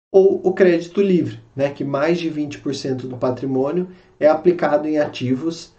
[0.10, 5.76] ou o crédito livre, né, que mais de 20% do patrimônio é aplicado em ativos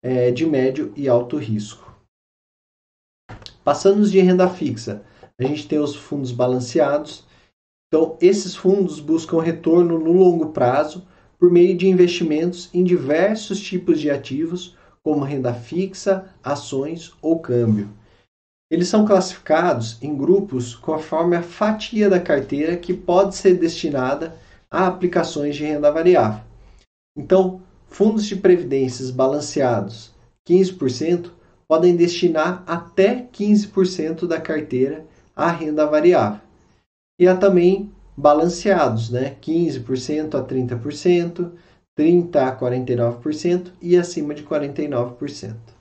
[0.00, 1.92] é, de médio e alto risco.
[3.64, 5.02] Passando de renda fixa,
[5.36, 7.26] a gente tem os fundos balanceados.
[7.88, 11.04] Então, esses fundos buscam retorno no longo prazo
[11.36, 17.90] por meio de investimentos em diversos tipos de ativos, como renda fixa, ações ou câmbio.
[18.68, 24.36] Eles são classificados em grupos conforme a fatia da carteira que pode ser destinada
[24.68, 26.44] a aplicações de renda variável.
[27.16, 30.12] Então, fundos de previdências balanceados
[30.48, 31.30] 15%
[31.68, 36.40] podem destinar até 15% da carteira à renda variável.
[37.20, 39.36] E há também balanceados, né?
[39.40, 41.52] 15% a 30%,
[41.98, 45.75] 30% a 49% e acima de 49%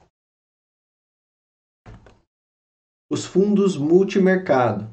[3.09, 4.89] os fundos multimercado.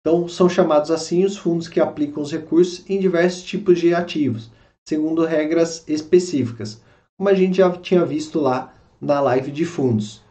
[0.00, 4.50] Então, são chamados assim os fundos que aplicam os recursos em diversos tipos de ativos,
[4.86, 6.82] segundo regras específicas,
[7.16, 10.22] como a gente já tinha visto lá na live de fundos.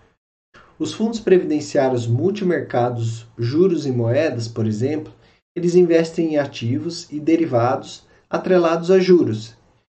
[0.77, 5.13] Os fundos previdenciários multimercados, juros e moedas, por exemplo,
[5.55, 9.55] eles investem em ativos e derivados atrelados a juros,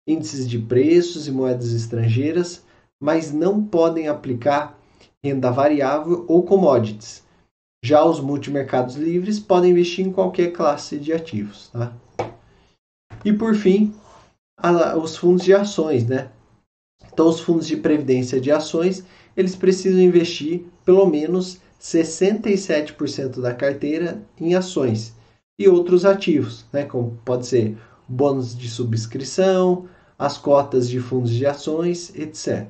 [0.08, 2.64] índices de preços e moedas estrangeiras,
[3.00, 4.78] mas não podem aplicar
[5.24, 7.23] renda variável ou commodities,
[7.84, 11.68] já os multimercados livres podem investir em qualquer classe de ativos.
[11.68, 11.94] Tá?
[13.26, 13.94] E por fim,
[14.58, 16.08] a, os fundos de ações.
[16.08, 16.30] Né?
[17.12, 19.04] Então, os fundos de previdência de ações,
[19.36, 25.14] eles precisam investir pelo menos 67% da carteira em ações
[25.60, 26.86] e outros ativos, né?
[26.86, 32.66] como pode ser bônus de subscrição, as cotas de fundos de ações, etc.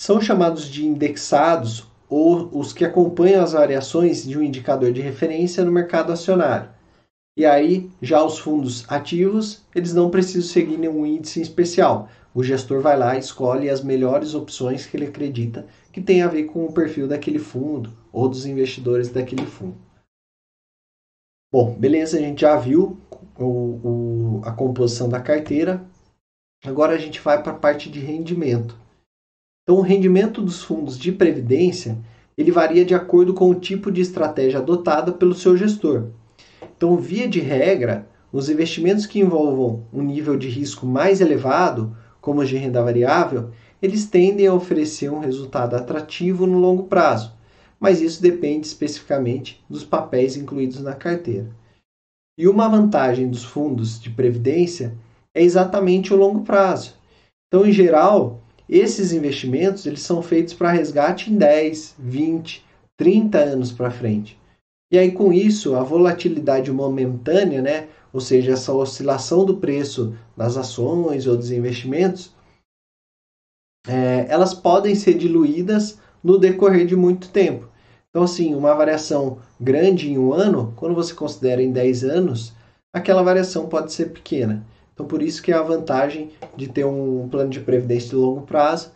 [0.00, 5.64] São chamados de indexados ou os que acompanham as variações de um indicador de referência
[5.64, 6.70] no mercado acionário.
[7.36, 12.08] E aí, já os fundos ativos, eles não precisam seguir nenhum índice especial.
[12.34, 15.66] O gestor vai lá e escolhe as melhores opções que ele acredita
[15.96, 19.78] que tem a ver com o perfil daquele fundo ou dos investidores daquele fundo.
[21.50, 23.00] Bom, beleza, a gente já viu
[23.38, 25.82] o, o, a composição da carteira.
[26.62, 28.78] Agora a gente vai para a parte de rendimento.
[29.68, 31.98] Então, o rendimento dos fundos de previdência
[32.38, 36.10] ele varia de acordo com o tipo de estratégia adotada pelo seu gestor.
[36.76, 42.42] Então, via de regra, os investimentos que envolvam um nível de risco mais elevado, como
[42.42, 43.50] os de renda variável,
[43.82, 47.34] eles tendem a oferecer um resultado atrativo no longo prazo,
[47.80, 51.50] mas isso depende especificamente dos papéis incluídos na carteira.
[52.38, 54.96] E uma vantagem dos fundos de previdência
[55.34, 56.94] é exatamente o longo prazo.
[57.48, 62.64] Então, em geral, esses investimentos eles são feitos para resgate em 10, 20,
[62.96, 64.38] 30 anos para frente.
[64.90, 70.56] E aí com isso, a volatilidade momentânea, né, ou seja, essa oscilação do preço das
[70.56, 72.34] ações ou dos investimentos,
[73.86, 77.68] é, elas podem ser diluídas no decorrer de muito tempo.
[78.10, 82.54] Então, assim, uma variação grande em um ano, quando você considera em 10 anos,
[82.92, 84.64] aquela variação pode ser pequena.
[84.96, 88.46] Então, por isso que é a vantagem de ter um plano de previdência de longo
[88.46, 88.92] prazo,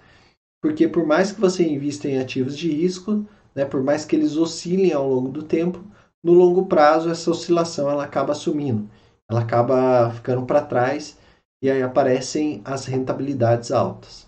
[0.63, 4.35] porque por mais que você invista em ativos de risco, né, por mais que eles
[4.39, 5.85] oscilem ao longo do tempo,
[6.25, 8.89] no longo prazo essa oscilação ela acaba sumindo,
[9.31, 11.19] ela acaba ficando para trás
[11.63, 14.27] e aí aparecem as rentabilidades altas.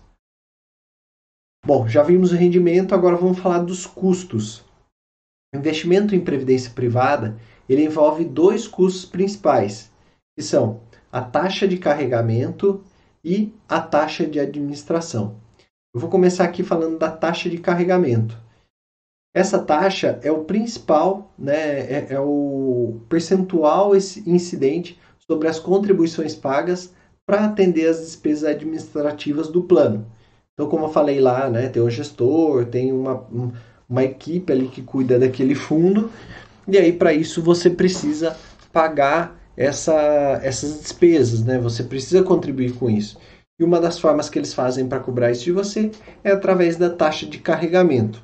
[1.65, 4.59] Bom, já vimos o rendimento, agora vamos falar dos custos.
[5.55, 7.35] O investimento em previdência privada
[7.67, 9.91] ele envolve dois custos principais,
[10.37, 10.81] que são
[11.13, 12.83] a taxa de carregamento
[13.23, 15.35] e a taxa de administração.
[15.93, 18.35] Eu vou começar aqui falando da taxa de carregamento.
[19.31, 26.91] Essa taxa é o principal, né, é, é o percentual incidente sobre as contribuições pagas
[27.27, 30.07] para atender as despesas administrativas do plano.
[30.53, 33.23] Então, como eu falei lá, né, tem um gestor, tem uma,
[33.87, 36.11] uma equipe ali que cuida daquele fundo,
[36.67, 38.35] e aí para isso você precisa
[38.71, 39.93] pagar essa,
[40.43, 41.57] essas despesas, né?
[41.59, 43.17] Você precisa contribuir com isso.
[43.59, 45.91] E uma das formas que eles fazem para cobrar isso de você
[46.23, 48.21] é através da taxa de carregamento.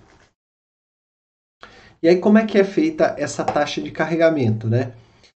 [2.01, 4.93] E aí como é que é feita essa taxa de carregamento, né?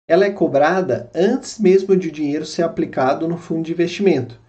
[0.07, 4.39] Ela é cobrada antes mesmo de o dinheiro ser aplicado no fundo de investimento,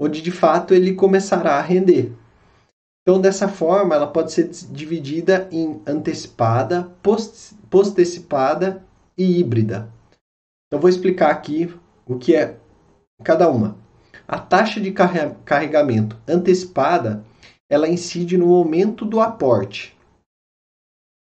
[0.00, 2.12] onde de fato ele começará a render.
[3.02, 6.90] Então, dessa forma, ela pode ser dividida em antecipada,
[7.70, 8.84] postecipada
[9.16, 9.88] e híbrida.
[10.68, 11.72] Então, vou explicar aqui
[12.06, 12.56] o que é
[13.24, 13.76] cada uma.
[14.26, 17.24] A taxa de carregamento antecipada,
[17.70, 19.96] ela incide no momento do aporte.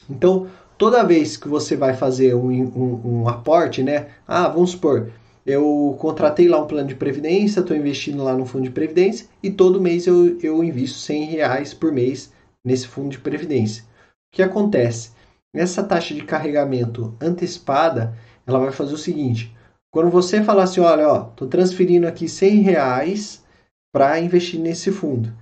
[0.09, 4.09] Então, toda vez que você vai fazer um, um, um aporte, né?
[4.27, 5.13] Ah, vamos supor,
[5.47, 9.51] eu contratei lá um plano de previdência, estou investindo lá no fundo de previdência e
[9.51, 12.33] todo mês eu, eu invisto 100 reais por mês
[12.65, 13.83] nesse fundo de previdência.
[13.83, 15.13] O que acontece?
[15.55, 18.17] Essa taxa de carregamento antecipada,
[18.51, 19.55] ela vai fazer o seguinte,
[19.91, 23.45] quando você falar assim, olha, ó, estou transferindo aqui 100 reais
[23.93, 25.33] para investir nesse fundo, o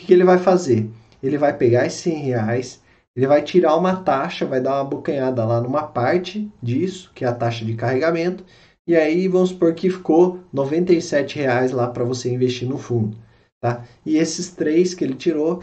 [0.00, 0.90] que, que ele vai fazer?
[1.22, 2.82] Ele vai pegar esses 100 reais,
[3.16, 7.28] ele vai tirar uma taxa, vai dar uma bocanhada lá numa parte disso, que é
[7.28, 8.44] a taxa de carregamento,
[8.86, 13.16] e aí vamos supor que ficou R$ reais lá para você investir no fundo.
[13.62, 13.84] Tá?
[14.04, 15.62] E esses três que ele tirou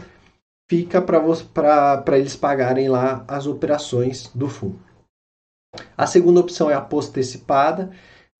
[0.68, 4.78] fica para eles pagarem lá as operações do fundo.
[5.96, 7.90] A segunda opção é a postecipada,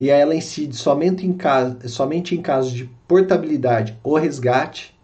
[0.01, 4.99] e ela incide somente em, caso, somente em de portabilidade ou resgate.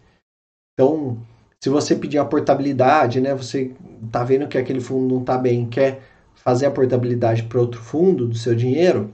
[0.73, 1.17] Então,
[1.63, 3.73] se você pedir a portabilidade, né, você
[4.05, 6.01] está vendo que aquele fundo não está bem, quer
[6.35, 9.13] fazer a portabilidade para outro fundo do seu dinheiro,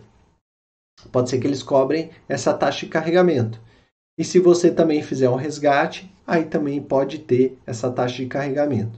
[1.12, 3.60] Pode ser que eles cobrem essa taxa de carregamento.
[4.18, 8.98] E se você também fizer um resgate, aí também pode ter essa taxa de carregamento.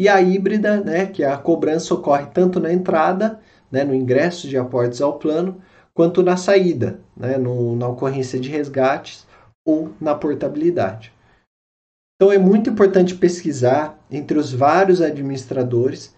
[0.00, 3.38] E a híbrida, né, que a cobrança ocorre tanto na entrada,
[3.70, 5.60] né, no ingresso de aportes ao plano,
[5.92, 9.26] quanto na saída, né, no, na ocorrência de resgates
[9.62, 11.12] ou na portabilidade.
[12.16, 16.16] Então é muito importante pesquisar entre os vários administradores,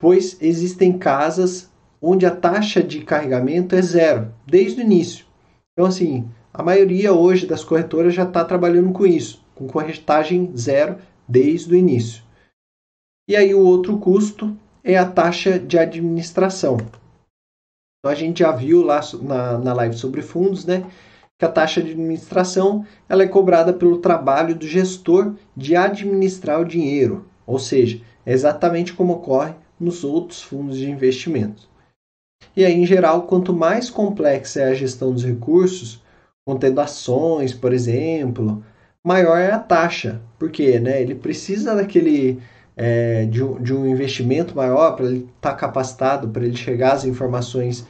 [0.00, 1.68] pois existem casas
[2.00, 5.26] onde a taxa de carregamento é zero, desde o início.
[5.72, 10.98] Então, assim, a maioria hoje das corretoras já está trabalhando com isso, com corretagem zero
[11.28, 12.25] desde o início.
[13.28, 16.76] E aí o outro custo é a taxa de administração.
[16.76, 20.88] Então a gente já viu lá na, na live sobre fundos, né?
[21.38, 26.64] Que a taxa de administração ela é cobrada pelo trabalho do gestor de administrar o
[26.64, 31.68] dinheiro, ou seja, é exatamente como ocorre nos outros fundos de investimento.
[32.56, 36.02] E aí, em geral, quanto mais complexa é a gestão dos recursos,
[36.46, 38.64] contendo ações, por exemplo,
[39.04, 40.22] maior é a taxa.
[40.38, 42.40] Porque né, ele precisa daquele
[42.76, 46.92] é, de, um, de um investimento maior para ele estar tá capacitado, para ele chegar
[46.92, 47.86] às informações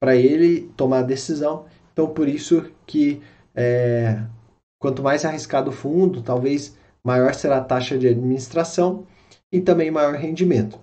[0.00, 1.64] para ele tomar a decisão.
[1.92, 3.20] Então, por isso que
[3.54, 4.22] é,
[4.80, 9.06] quanto mais arriscado o fundo, talvez maior será a taxa de administração
[9.52, 10.78] e também maior rendimento.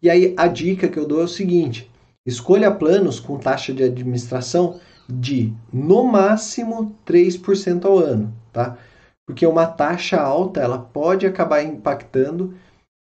[0.00, 1.90] E aí a dica que eu dou é o seguinte:
[2.24, 8.78] Escolha planos com taxa de administração de no máximo 3% ao ano, tá?
[9.26, 12.54] Porque uma taxa alta ela pode acabar impactando,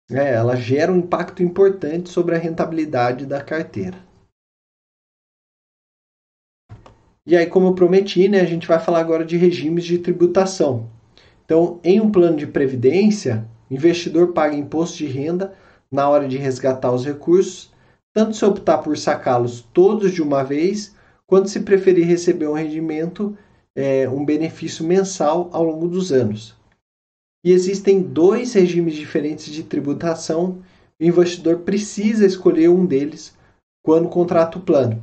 [0.09, 0.33] né?
[0.33, 3.97] ela gera um impacto importante sobre a rentabilidade da carteira.
[7.25, 10.89] E aí, como eu prometi, né, a gente vai falar agora de regimes de tributação.
[11.43, 15.53] Então, em um plano de previdência, o investidor paga imposto de renda
[15.91, 17.69] na hora de resgatar os recursos
[18.17, 20.95] tanto se optar por sacá-los todos de uma vez,
[21.27, 23.37] quanto se preferir receber um rendimento,
[23.77, 26.55] é, um benefício mensal ao longo dos anos.
[27.45, 30.63] E existem dois regimes diferentes de tributação,
[30.99, 33.37] o investidor precisa escolher um deles
[33.85, 35.01] quando contrata o plano.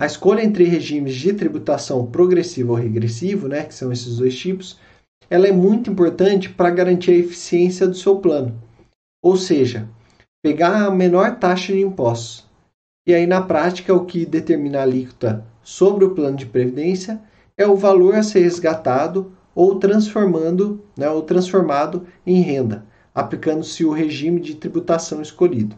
[0.00, 4.78] A escolha entre regimes de tributação progressivo ou regressivo, né, que são esses dois tipos,
[5.28, 8.56] ela é muito importante para garantir a eficiência do seu plano.
[9.20, 9.88] Ou seja,
[10.40, 12.46] pegar a menor taxa de impostos.
[13.08, 17.20] E aí, na prática, o que determina a alíquota sobre o plano de previdência
[17.58, 23.90] é o valor a ser resgatado ou transformando, né, ou transformado em renda, aplicando-se o
[23.90, 25.74] regime de tributação escolhido.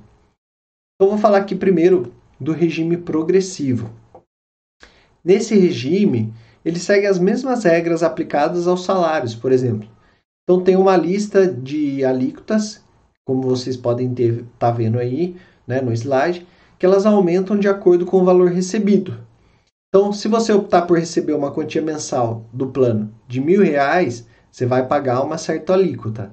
[0.95, 3.91] Então, vou falar aqui primeiro do regime progressivo.
[5.25, 9.89] Nesse regime, ele segue as mesmas regras aplicadas aos salários, por exemplo.
[10.45, 12.85] Então, tem uma lista de alíquotas,
[13.25, 16.47] como vocês podem estar tá vendo aí né, no slide,
[16.79, 19.30] que elas aumentam de acordo com o valor recebido.
[19.93, 24.65] Então, se você optar por receber uma quantia mensal do plano de mil reais, você
[24.65, 26.33] vai pagar uma certa alíquota.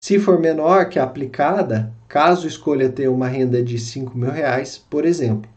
[0.00, 4.78] Se for menor que a aplicada, caso escolha ter uma renda de cinco mil reais,
[4.78, 5.50] por exemplo.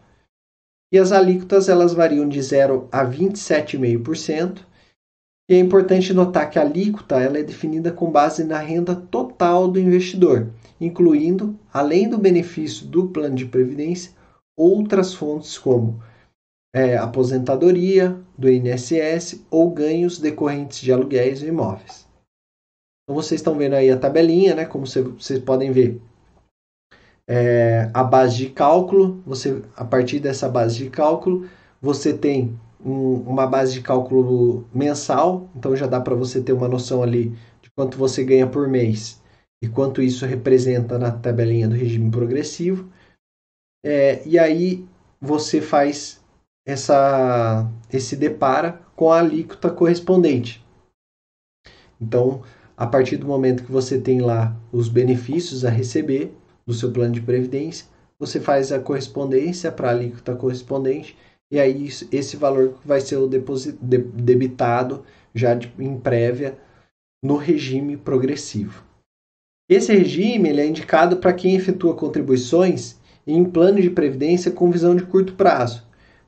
[0.92, 4.66] E as alíquotas elas variam de 0 a 27,5%.
[5.48, 9.68] E é importante notar que a alíquota ela é definida com base na renda total
[9.68, 14.12] do investidor, incluindo, além do benefício do plano de previdência,
[14.58, 16.02] outras fontes como
[16.74, 22.08] é, aposentadoria, do INSS ou ganhos decorrentes de aluguéis e imóveis.
[23.04, 24.66] Então vocês estão vendo aí a tabelinha, né?
[24.66, 26.00] Como vocês podem ver,
[27.28, 29.22] é, a base de cálculo.
[29.26, 31.50] Você, a partir dessa base de cálculo,
[31.82, 35.50] você tem um, uma base de cálculo mensal.
[35.56, 37.30] Então já dá para você ter uma noção ali
[37.62, 39.22] de quanto você ganha por mês
[39.64, 42.90] e quanto isso representa na tabelinha do regime progressivo.
[43.86, 44.86] É, e aí
[45.20, 46.17] você faz
[46.68, 50.62] essa, esse depara com a alíquota correspondente.
[52.00, 52.44] Então,
[52.76, 57.14] a partir do momento que você tem lá os benefícios a receber do seu plano
[57.14, 57.88] de previdência,
[58.20, 61.18] você faz a correspondência para a alíquota correspondente
[61.50, 66.58] e aí esse valor vai ser o debitado já de, em prévia
[67.24, 68.84] no regime progressivo.
[69.70, 74.96] Esse regime ele é indicado para quem efetua contribuições em plano de previdência com visão
[74.96, 75.87] de curto prazo,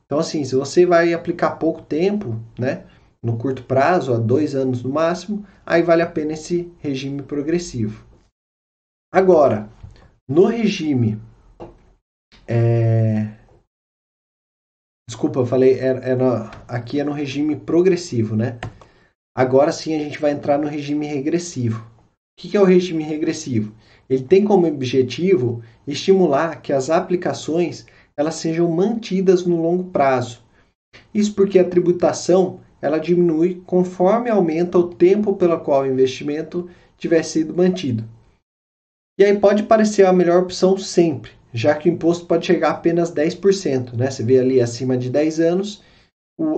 [0.10, 2.84] então, assim, se você vai aplicar pouco tempo, né,
[3.24, 8.04] no curto prazo, a dois anos no máximo, aí vale a pena esse regime progressivo.
[9.14, 9.70] Agora,
[10.28, 11.22] no regime.
[12.48, 13.38] É...
[15.08, 18.60] Desculpa, eu falei, era, é, era, é aqui é no regime progressivo, né?
[19.38, 21.86] Agora sim a gente vai entrar no regime regressivo.
[21.86, 23.76] O que é o regime regressivo?
[24.10, 27.86] Ele tem como objetivo estimular que as aplicações
[28.20, 30.42] elas sejam mantidas no longo prazo.
[31.14, 37.24] Isso porque a tributação ela diminui conforme aumenta o tempo pelo qual o investimento tiver
[37.24, 38.04] sido mantido.
[39.18, 42.72] E aí pode parecer a melhor opção sempre, já que o imposto pode chegar a
[42.72, 43.94] apenas 10%.
[43.94, 44.12] Né?
[44.12, 45.82] Você vê ali acima de 10 anos,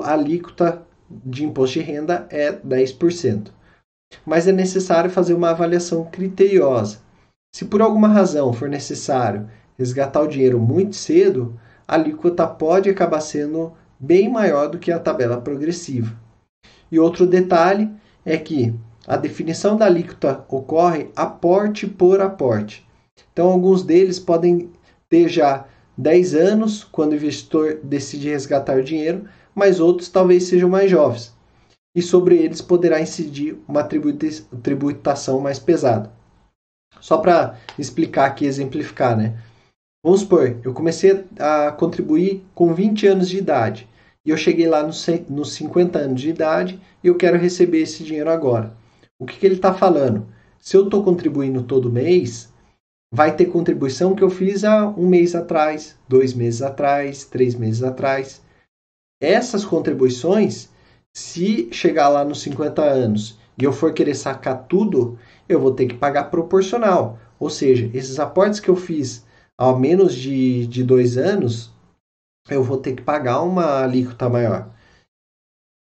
[0.02, 3.52] a alíquota de imposto de renda é 10%.
[4.26, 7.02] Mas é necessário fazer uma avaliação criteriosa.
[7.56, 9.48] Se por alguma razão for necessário
[9.78, 15.00] resgatar o dinheiro muito cedo, a alíquota pode acabar sendo bem maior do que a
[15.00, 16.16] tabela progressiva.
[16.92, 17.90] E outro detalhe
[18.26, 18.74] é que
[19.08, 22.88] a definição da alíquota ocorre aporte por aporte.
[23.32, 24.72] Então, alguns deles podem
[25.10, 25.66] ter já
[25.98, 31.34] 10 anos quando o investidor decide resgatar o dinheiro, mas outros talvez sejam mais jovens.
[31.96, 36.12] E sobre eles poderá incidir uma tributação mais pesada.
[37.00, 39.38] Só para explicar aqui, exemplificar, né?
[40.04, 43.88] Vamos supor, eu comecei a contribuir com 20 anos de idade
[44.26, 48.04] e eu cheguei lá nos, nos 50 anos de idade e eu quero receber esse
[48.04, 48.76] dinheiro agora.
[49.20, 50.26] O que, que ele está falando?
[50.60, 52.52] Se eu estou contribuindo todo mês,
[53.14, 57.84] vai ter contribuição que eu fiz há um mês atrás, dois meses atrás, três meses
[57.84, 58.42] atrás.
[59.22, 60.70] Essas contribuições,
[61.16, 65.86] se chegar lá nos 50 anos e eu for querer sacar tudo, eu vou ter
[65.86, 67.20] que pagar proporcional.
[67.40, 69.24] Ou seja, esses aportes que eu fiz
[69.58, 71.72] ao menos de, de dois anos,
[72.50, 74.72] eu vou ter que pagar uma alíquota maior.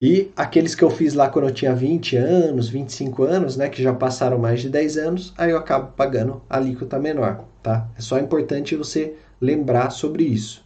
[0.01, 3.83] E aqueles que eu fiz lá quando eu tinha 20 anos, 25 anos, né, que
[3.83, 7.91] já passaram mais de 10 anos, aí eu acabo pagando alíquota menor, tá?
[7.97, 10.63] É só importante você lembrar sobre isso.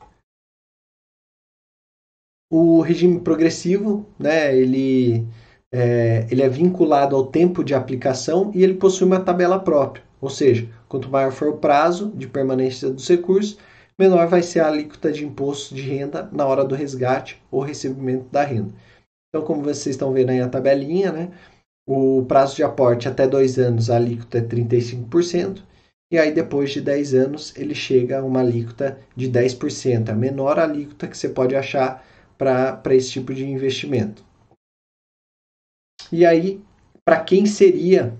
[2.53, 5.29] O regime progressivo, né, ele
[5.73, 10.03] é, ele é vinculado ao tempo de aplicação e ele possui uma tabela própria.
[10.21, 13.57] Ou seja, quanto maior for o prazo de permanência dos recursos,
[13.97, 18.27] menor vai ser a alíquota de imposto de renda na hora do resgate ou recebimento
[18.31, 18.75] da renda.
[19.29, 21.31] Então, como vocês estão vendo aí a tabelinha, né?
[21.89, 25.63] O prazo de aporte até dois anos, a alíquota é 35%,
[26.13, 30.59] e aí depois de 10 anos ele chega a uma alíquota de 10%, a menor
[30.59, 32.05] alíquota que você pode achar
[32.37, 34.25] para esse tipo de investimento.
[36.11, 36.61] E aí,
[37.05, 38.13] para quem seria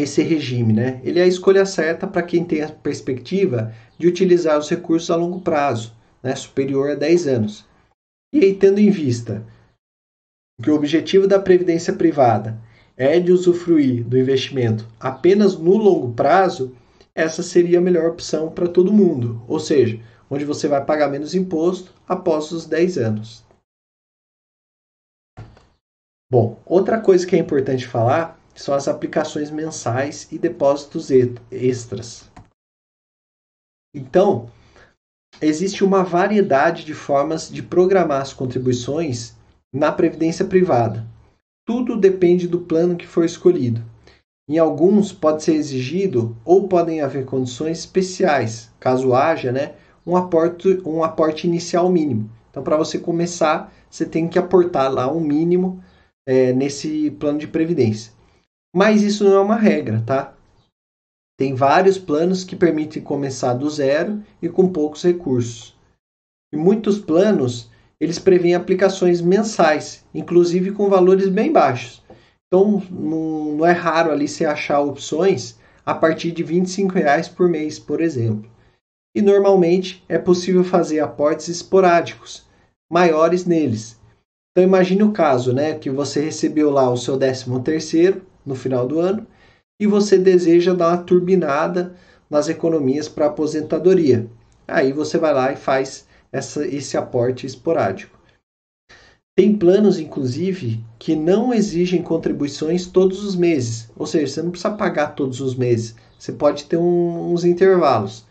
[0.00, 1.00] esse regime, né?
[1.04, 5.16] Ele é a escolha certa para quem tem a perspectiva de utilizar os recursos a
[5.16, 6.34] longo prazo, né?
[6.34, 7.66] superior a 10 anos.
[8.32, 9.44] E aí, tendo em vista
[10.62, 12.58] que o objetivo da previdência privada
[12.96, 16.74] é de usufruir do investimento apenas no longo prazo,
[17.14, 21.34] essa seria a melhor opção para todo mundo, ou seja, onde você vai pagar menos
[21.34, 23.44] imposto após os 10 anos.
[26.30, 31.10] Bom, outra coisa que é importante falar são as aplicações mensais e depósitos
[31.50, 32.30] extras.
[33.94, 34.50] Então,
[35.40, 39.36] existe uma variedade de formas de programar as contribuições
[39.72, 41.06] na previdência privada.
[41.66, 43.82] Tudo depende do plano que for escolhido.
[44.48, 49.74] Em alguns pode ser exigido ou podem haver condições especiais, caso haja, né,
[50.06, 52.28] um aporte, um aporte inicial mínimo.
[52.50, 55.82] Então, para você começar, você tem que aportar lá um mínimo
[56.26, 58.12] é, nesse plano de previdência.
[58.74, 60.34] Mas isso não é uma regra, tá?
[61.38, 65.76] Tem vários planos que permitem começar do zero e com poucos recursos.
[66.52, 67.70] E muitos planos
[68.00, 72.02] eles prevêem aplicações mensais, inclusive com valores bem baixos.
[72.46, 77.78] Então não, é raro ali você achar opções a partir de 25 reais por mês,
[77.78, 78.50] por exemplo.
[79.14, 82.46] E normalmente é possível fazer aportes esporádicos,
[82.90, 84.00] maiores neles,
[84.52, 88.86] então imagine o caso, né, que você recebeu lá o seu 13 terceiro no final
[88.86, 89.26] do ano
[89.78, 91.94] e você deseja dar uma turbinada
[92.30, 94.28] nas economias para aposentadoria.
[94.66, 98.18] Aí você vai lá e faz essa, esse aporte esporádico.
[99.34, 104.74] Tem planos, inclusive, que não exigem contribuições todos os meses, ou seja, você não precisa
[104.74, 108.24] pagar todos os meses, você pode ter um, uns intervalos.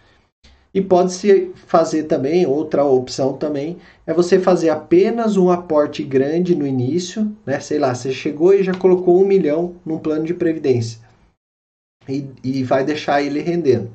[0.74, 6.66] E pode-se fazer também, outra opção também, é você fazer apenas um aporte grande no
[6.66, 7.60] início, né?
[7.60, 11.02] Sei lá, você chegou e já colocou um milhão num plano de previdência
[12.08, 13.92] e, e vai deixar ele rendendo.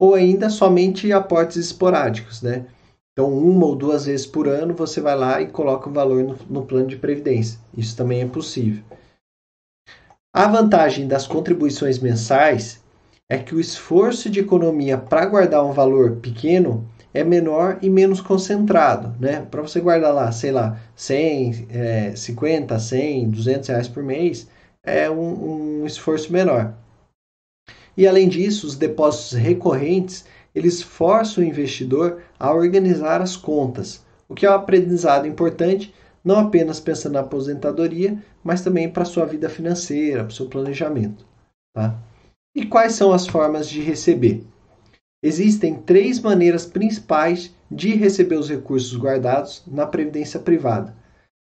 [0.00, 2.66] Ou ainda somente aportes esporádicos, né?
[3.12, 6.38] Então, uma ou duas vezes por ano você vai lá e coloca o valor no,
[6.48, 7.58] no plano de previdência.
[7.76, 8.82] Isso também é possível.
[10.32, 12.80] A vantagem das contribuições mensais
[13.30, 18.20] é que o esforço de economia para guardar um valor pequeno é menor e menos
[18.20, 19.46] concentrado, né?
[19.50, 24.48] Para você guardar lá, sei lá, 100, é, 50, 100, 200 reais por mês,
[24.82, 26.74] é um, um esforço menor.
[27.96, 30.24] E além disso, os depósitos recorrentes,
[30.54, 35.92] eles forçam o investidor a organizar as contas, o que é um aprendizado importante,
[36.24, 40.46] não apenas pensando na aposentadoria, mas também para a sua vida financeira, para o seu
[40.46, 41.26] planejamento.
[41.74, 41.98] Tá?
[42.58, 44.44] E quais são as formas de receber?
[45.22, 50.92] Existem três maneiras principais de receber os recursos guardados na previdência privada.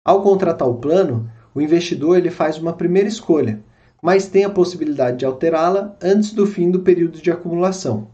[0.06, 3.64] Ao contratar o plano, o investidor ele faz uma primeira escolha,
[4.00, 8.08] mas tem a possibilidade de alterá-la antes do fim do período de acumulação.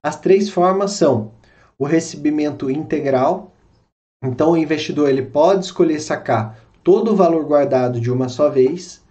[0.00, 1.32] As três formas são
[1.76, 3.52] o recebimento integral,
[4.24, 9.02] então o investidor ele pode escolher sacar todo o valor guardado de uma só vez.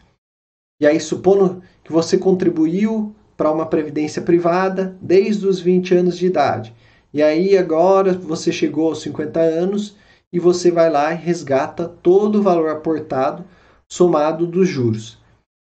[0.80, 1.62] E aí, supondo
[1.92, 6.74] que você contribuiu para uma previdência privada desde os 20 anos de idade.
[7.14, 9.98] E aí agora você chegou aos 50 anos
[10.32, 13.44] e você vai lá e resgata todo o valor aportado
[13.90, 15.20] somado dos juros.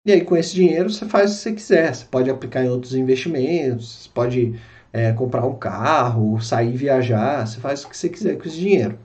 [0.05, 1.95] E aí com esse dinheiro você faz o que você quiser.
[1.95, 4.59] Você pode aplicar em outros investimentos, pode
[4.91, 8.99] é, comprar um carro, sair viajar, você faz o que você quiser com esse dinheiro.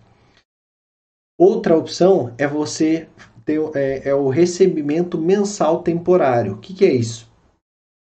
[1.38, 3.06] Outra opção é você
[3.74, 6.54] é, é o recebimento mensal temporário.
[6.54, 7.30] O que, que é isso?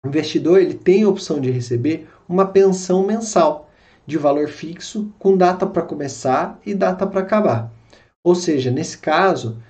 [0.04, 3.68] O investidor ele tem a opção de receber uma pensão mensal
[4.06, 7.72] de valor fixo com data para começar e data para acabar.
[8.24, 9.60] Ou seja, nesse caso,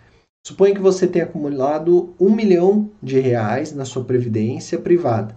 [0.47, 5.37] suponha que você tenha acumulado um milhão de reais na sua previdência privada.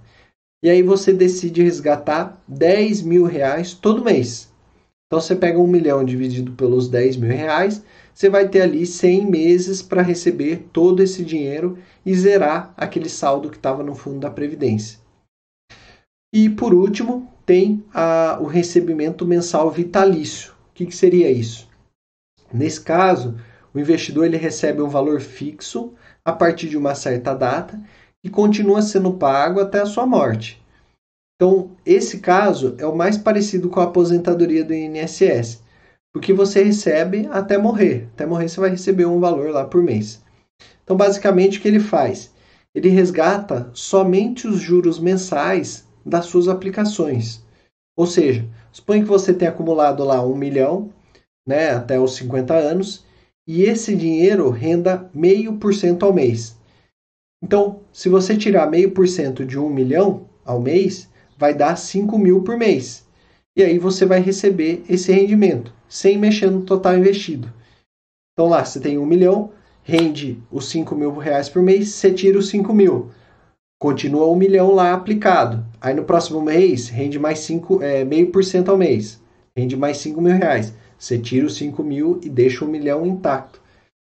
[0.61, 4.51] E aí você decide resgatar 10 mil reais todo mês.
[5.07, 7.83] Então você pega um milhão dividido pelos 10 mil reais,
[8.19, 13.49] você vai ter ali 100 meses para receber todo esse dinheiro e zerar aquele saldo
[13.49, 14.99] que estava no fundo da Previdência.
[16.33, 20.51] E por último, tem a, o recebimento mensal vitalício.
[20.51, 21.69] O que, que seria isso?
[22.53, 23.37] Nesse caso,
[23.73, 25.93] o investidor ele recebe um valor fixo
[26.25, 27.81] a partir de uma certa data
[28.21, 30.61] e continua sendo pago até a sua morte.
[31.37, 35.63] Então, esse caso é o mais parecido com a aposentadoria do INSS,
[36.13, 38.07] porque você recebe até morrer.
[38.13, 40.23] Até morrer você vai receber um valor lá por mês.
[40.83, 42.31] Então, basicamente, o que ele faz?
[42.73, 47.43] Ele resgata somente os juros mensais das suas aplicações.
[47.95, 50.89] Ou seja, suponha que você tenha acumulado lá um milhão
[51.47, 53.05] né, até os 50 anos
[53.47, 56.55] e esse dinheiro renda meio por cento ao mês.
[57.43, 62.17] Então, se você tirar meio por cento de um milhão ao mês, vai dar 5
[62.17, 63.07] mil por mês.
[63.59, 67.51] E aí você vai receber esse rendimento, sem mexer no total investido.
[68.31, 69.51] Então lá, você tem um milhão,
[69.83, 73.11] rende os 5 mil reais por mês, você tira os 5 mil.
[73.77, 75.65] Continua um milhão lá aplicado.
[75.81, 79.21] Aí no próximo mês, rende mais cinco, é, meio por cento ao mês.
[79.53, 80.73] Rende mais 5 mil reais.
[80.97, 83.61] Você tira os 5 mil e deixa um milhão intacto.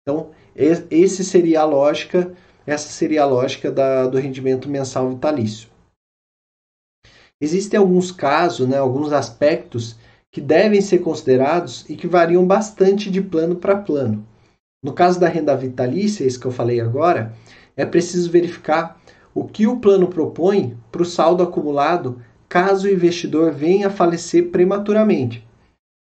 [0.04, 2.32] Então, esse seria a lógica,
[2.68, 5.70] essa seria a lógica da, do rendimento mensal vitalício.
[7.42, 9.96] Existem alguns casos, né, alguns aspectos
[10.32, 14.26] que devem ser considerados e que variam bastante de plano para plano.
[14.84, 17.34] No caso da renda vitalícia, isso que eu falei agora,
[17.76, 19.00] é preciso verificar
[19.34, 24.50] o que o plano propõe para o saldo acumulado caso o investidor venha a falecer
[24.50, 25.48] prematuramente.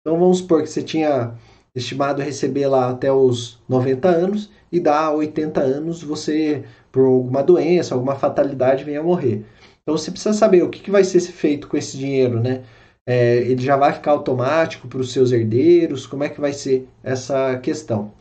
[0.01, 1.35] Então vamos supor que você tinha
[1.75, 7.95] estimado receber lá até os 90 anos e dá 80 anos você, por alguma doença,
[7.95, 9.45] alguma fatalidade, venha a morrer.
[9.87, 12.65] Então você precisa saber o que, que vai ser feito com esse dinheiro, né?
[13.09, 16.09] É, ele já vai ficar automático para os seus herdeiros?
[16.09, 18.13] Como é que vai ser essa questão?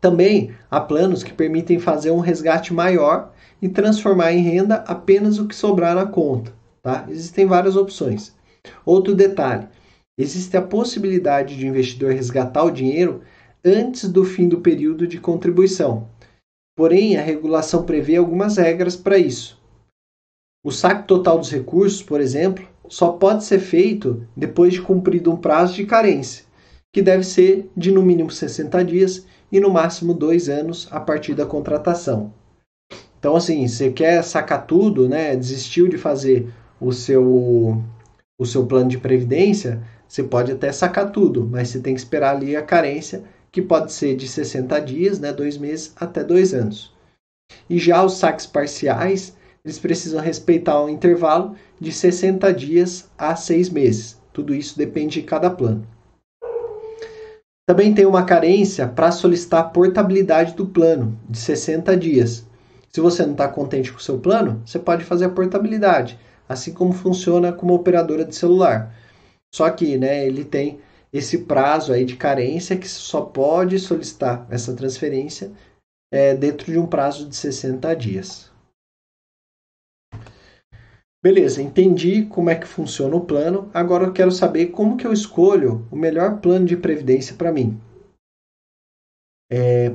[0.00, 5.46] Também há planos que permitem fazer um resgate maior e transformar em renda apenas o
[5.46, 6.50] que sobrar na conta.
[6.82, 7.04] Tá?
[7.10, 8.34] Existem várias opções.
[8.86, 9.68] Outro detalhe:
[10.18, 13.20] existe a possibilidade de o investidor resgatar o dinheiro
[13.62, 16.08] antes do fim do período de contribuição.
[16.74, 19.55] Porém, a regulação prevê algumas regras para isso.
[20.66, 25.36] O saque total dos recursos, por exemplo, só pode ser feito depois de cumprido um
[25.36, 26.44] prazo de carência,
[26.92, 31.34] que deve ser de no mínimo 60 dias e no máximo dois anos a partir
[31.34, 32.34] da contratação.
[33.16, 35.36] Então, assim, você quer sacar tudo, né?
[35.36, 37.80] Desistiu de fazer o seu,
[38.36, 42.34] o seu plano de previdência, você pode até sacar tudo, mas você tem que esperar
[42.34, 45.32] ali a carência, que pode ser de 60 dias, né?
[45.32, 46.92] Dois meses até dois anos.
[47.70, 49.35] E já os saques parciais,
[49.66, 54.16] eles precisam respeitar um intervalo de 60 dias a seis meses.
[54.32, 55.84] Tudo isso depende de cada plano.
[57.68, 62.46] Também tem uma carência para solicitar a portabilidade do plano, de 60 dias.
[62.92, 66.16] Se você não está contente com o seu plano, você pode fazer a portabilidade,
[66.48, 68.94] assim como funciona como operadora de celular.
[69.52, 70.78] Só que né, ele tem
[71.12, 75.50] esse prazo aí de carência que só pode solicitar essa transferência
[76.12, 78.54] é, dentro de um prazo de 60 dias.
[81.22, 83.70] Beleza, entendi como é que funciona o plano.
[83.72, 87.80] Agora eu quero saber como que eu escolho o melhor plano de previdência para mim.
[89.50, 89.92] É,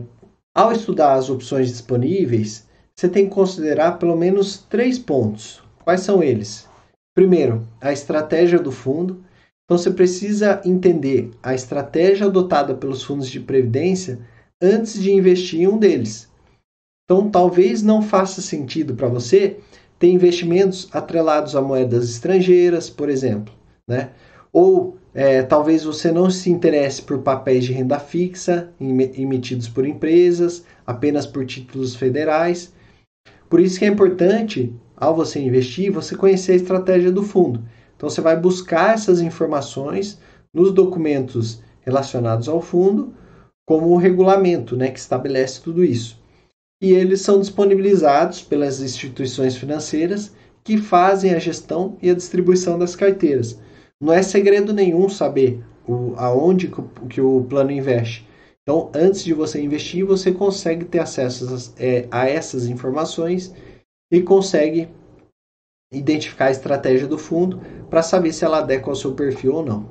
[0.53, 5.63] ao estudar as opções disponíveis, você tem que considerar pelo menos três pontos.
[5.83, 6.67] Quais são eles?
[7.15, 9.23] Primeiro, a estratégia do fundo.
[9.65, 14.19] Então você precisa entender a estratégia adotada pelos fundos de previdência
[14.61, 16.29] antes de investir em um deles.
[17.05, 19.59] Então talvez não faça sentido para você
[20.01, 23.53] ter investimentos atrelados a moedas estrangeiras, por exemplo,
[23.87, 24.09] né?
[24.51, 30.65] Ou é, talvez você não se interesse por papéis de renda fixa emitidos por empresas,
[30.87, 32.73] apenas por títulos federais.
[33.47, 37.63] Por isso que é importante, ao você investir, você conhecer a estratégia do fundo.
[37.95, 40.19] Então você vai buscar essas informações
[40.51, 43.13] nos documentos relacionados ao fundo,
[43.67, 46.19] como o regulamento, né, que estabelece tudo isso.
[46.81, 52.95] E eles são disponibilizados pelas instituições financeiras que fazem a gestão e a distribuição das
[52.95, 53.59] carteiras.
[54.01, 56.71] Não é segredo nenhum saber o, aonde
[57.09, 58.27] que o plano investe.
[58.63, 63.53] Então, antes de você investir, você consegue ter acesso a, é, a essas informações
[64.11, 64.89] e consegue
[65.91, 67.59] identificar a estratégia do fundo
[67.89, 69.89] para saber se ela adequa ao seu perfil ou não.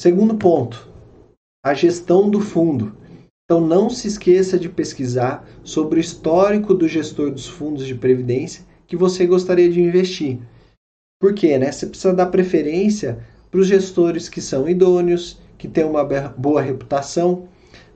[0.00, 0.88] Segundo ponto,
[1.64, 2.96] a gestão do fundo.
[3.50, 8.62] Então não se esqueça de pesquisar sobre o histórico do gestor dos fundos de previdência
[8.86, 10.38] que você gostaria de investir.
[11.18, 11.56] Por quê?
[11.56, 11.72] Né?
[11.72, 13.20] Você precisa dar preferência
[13.50, 17.48] para os gestores que são idôneos, que têm uma boa reputação.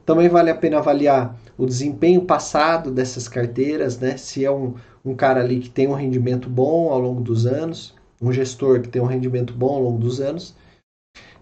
[0.06, 4.16] Também vale a pena avaliar o desempenho passado dessas carteiras, né?
[4.16, 4.72] se é um,
[5.04, 8.88] um cara ali que tem um rendimento bom ao longo dos anos, um gestor que
[8.88, 10.56] tem um rendimento bom ao longo dos anos.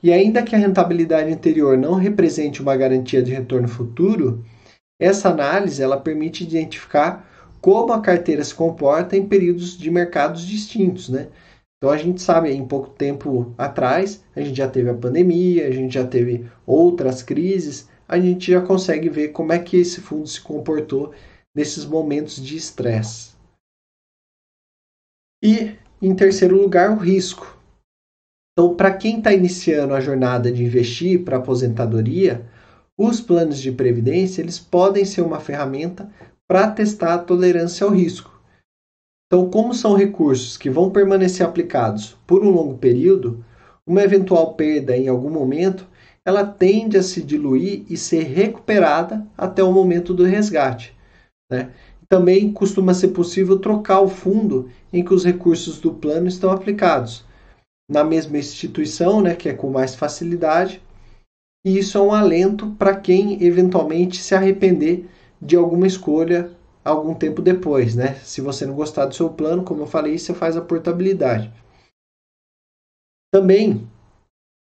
[0.03, 4.45] E ainda que a rentabilidade anterior não represente uma garantia de retorno futuro,
[5.01, 7.29] essa análise ela permite identificar
[7.61, 11.29] como a carteira se comporta em períodos de mercados distintos, né?
[11.77, 15.71] Então a gente sabe, em pouco tempo atrás, a gente já teve a pandemia, a
[15.71, 20.27] gente já teve outras crises, a gente já consegue ver como é que esse fundo
[20.27, 21.15] se comportou
[21.55, 23.35] nesses momentos de estresse.
[25.43, 27.60] E, em terceiro lugar, o risco.
[28.53, 32.47] Então, para quem está iniciando a jornada de investir para aposentadoria,
[32.99, 36.11] os planos de previdência eles podem ser uma ferramenta
[36.47, 38.39] para testar a tolerância ao risco.
[39.27, 43.45] Então, como são recursos que vão permanecer aplicados por um longo período,
[43.87, 45.87] uma eventual perda em algum momento,
[46.25, 50.95] ela tende a se diluir e ser recuperada até o momento do resgate.
[51.51, 51.71] Né?
[52.09, 57.25] Também costuma ser possível trocar o fundo em que os recursos do plano estão aplicados
[57.91, 60.81] na mesma instituição, né, que é com mais facilidade.
[61.67, 65.07] E isso é um alento para quem eventualmente se arrepender
[65.43, 68.15] de alguma escolha algum tempo depois, né?
[68.25, 71.53] Se você não gostar do seu plano, como eu falei, você faz a portabilidade.
[73.33, 73.87] Também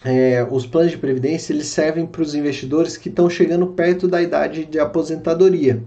[0.03, 4.21] é, os planos de previdência eles servem para os investidores que estão chegando perto da
[4.21, 5.83] idade de aposentadoria.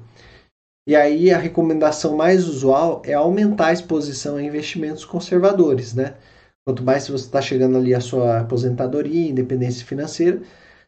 [0.87, 6.17] E aí a recomendação mais usual é aumentar a exposição a investimentos conservadores, né?
[6.65, 10.41] Quanto mais você está chegando ali à sua aposentadoria, independência financeira,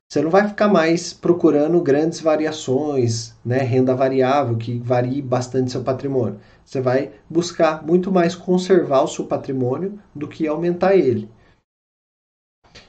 [0.09, 5.83] você não vai ficar mais procurando grandes variações, né, renda variável que varie bastante seu
[5.83, 6.39] patrimônio.
[6.65, 11.29] Você vai buscar muito mais conservar o seu patrimônio do que aumentar ele.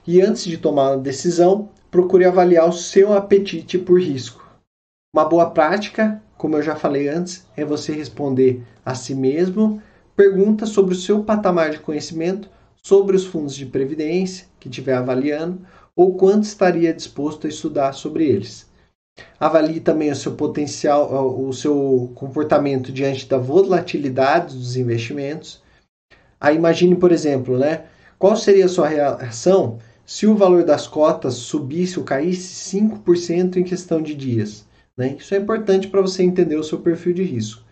[0.05, 4.45] E antes de tomar uma decisão, procure avaliar o seu apetite por risco.
[5.15, 9.81] Uma boa prática, como eu já falei antes, é você responder a si mesmo
[10.15, 12.49] perguntas sobre o seu patamar de conhecimento
[12.85, 15.65] sobre os fundos de previdência que estiver avaliando
[15.95, 18.69] ou quanto estaria disposto a estudar sobre eles.
[19.39, 25.63] Avalie também o seu potencial, o seu comportamento diante da volatilidade dos investimentos.
[26.39, 27.85] Aí imagine, por exemplo, né,
[28.19, 33.63] qual seria a sua reação se o valor das cotas subisse ou caísse 5% em
[33.63, 34.63] questão de dias.
[34.95, 35.15] Né?
[35.17, 37.63] Isso é importante para você entender o seu perfil de risco.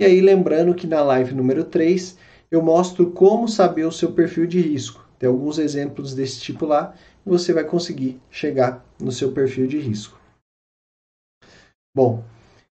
[0.00, 2.16] E aí, lembrando que na live número 3
[2.50, 5.06] eu mostro como saber o seu perfil de risco.
[5.18, 6.94] Tem alguns exemplos desse tipo lá
[7.26, 10.16] você vai conseguir chegar no seu perfil de risco.
[11.94, 12.22] Bom,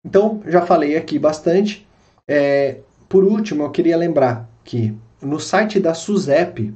[0.05, 1.87] então já falei aqui bastante.
[2.29, 6.75] É, por último, eu queria lembrar que no site da SUSEP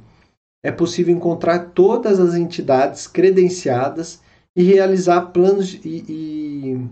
[0.63, 4.21] é possível encontrar todas as entidades credenciadas
[4.55, 6.89] e realizar planos e, e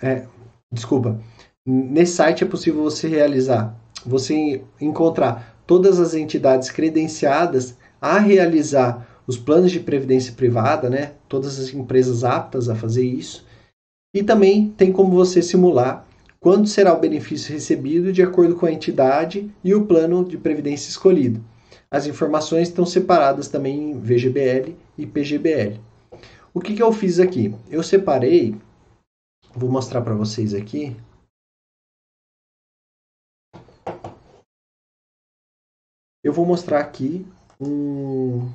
[0.00, 0.26] é,
[0.72, 1.20] desculpa,
[1.66, 3.74] nesse site é possível você realizar,
[4.04, 11.12] você encontrar todas as entidades credenciadas a realizar os planos de previdência privada, né?
[11.28, 13.46] Todas as empresas aptas a fazer isso.
[14.14, 16.06] E também tem como você simular
[16.40, 20.88] quanto será o benefício recebido de acordo com a entidade e o plano de previdência
[20.88, 21.44] escolhido.
[21.90, 25.78] As informações estão separadas também em VGBL e PGBL.
[26.52, 27.54] O que, que eu fiz aqui?
[27.70, 28.56] Eu separei,
[29.54, 30.96] vou mostrar para vocês aqui.
[36.22, 37.26] Eu vou mostrar aqui
[37.60, 38.50] um,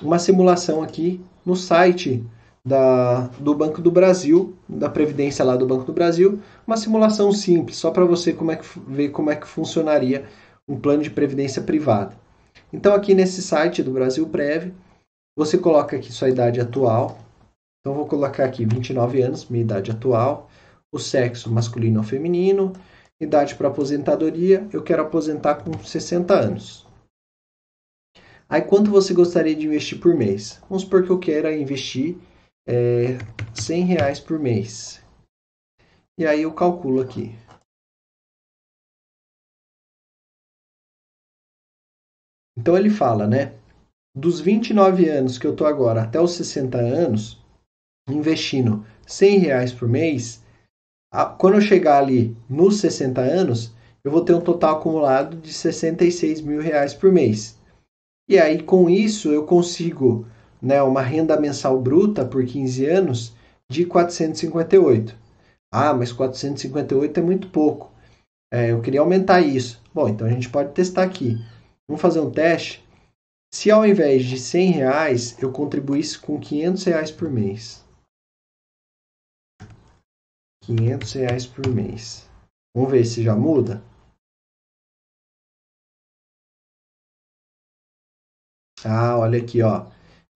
[0.00, 2.24] uma simulação aqui no site
[2.64, 7.76] da, do Banco do Brasil, da Previdência lá do Banco do Brasil, uma simulação simples,
[7.76, 10.28] só para você como é que, ver como é que funcionaria
[10.68, 12.16] um plano de previdência privada.
[12.72, 14.72] Então aqui nesse site do Brasil Prev,
[15.36, 17.18] você coloca aqui sua idade atual.
[17.80, 20.50] Então vou colocar aqui 29 anos, minha idade atual,
[20.92, 22.72] o sexo masculino ou feminino,
[23.20, 26.86] idade para aposentadoria, eu quero aposentar com 60 anos.
[28.48, 30.60] Aí quanto você gostaria de investir por mês?
[30.68, 32.16] Vamos supor que eu queira investir
[32.66, 33.18] é,
[33.54, 35.02] 100 reais por mês.
[36.18, 37.34] E aí eu calculo aqui.
[42.56, 43.58] Então ele fala, né?
[44.16, 47.44] Dos 29 anos que eu estou agora até os 60 anos,
[48.08, 50.42] investindo 100 reais por mês,
[51.38, 56.40] quando eu chegar ali nos 60 anos, eu vou ter um total acumulado de 66
[56.40, 57.58] mil reais por mês.
[58.28, 60.26] E aí, com isso, eu consigo
[60.60, 63.36] né, uma renda mensal bruta por 15 anos
[63.70, 65.16] de 458.
[65.72, 67.92] Ah, mas 458 é muito pouco.
[68.52, 69.82] É, eu queria aumentar isso.
[69.92, 71.36] Bom, então a gente pode testar aqui.
[71.88, 72.84] Vamos fazer um teste.
[73.52, 77.84] Se ao invés de 100 reais eu contribuísse com 500 reais por mês.
[80.66, 82.28] 500 reais por mês.
[82.74, 83.80] Vamos ver se já muda.
[88.84, 89.86] Ah, olha aqui, ó.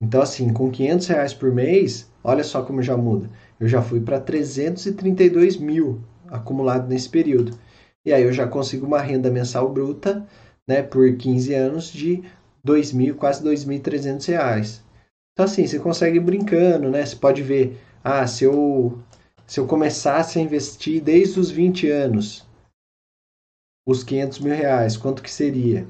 [0.00, 3.28] Então, assim, com 500 reais por mês, olha só como já muda.
[3.58, 7.58] Eu já fui para 332 mil acumulado nesse período.
[8.04, 10.26] E aí eu já consigo uma renda mensal bruta,
[10.66, 12.22] né, por 15 anos de
[12.64, 14.82] 2.000, quase 2.300 reais.
[15.32, 17.04] Então, assim, você consegue ir brincando, né?
[17.04, 18.98] Você pode ver, ah, se eu,
[19.50, 22.46] se eu começasse a investir desde os 20 anos,
[23.84, 25.88] os 500 mil reais, quanto que seria?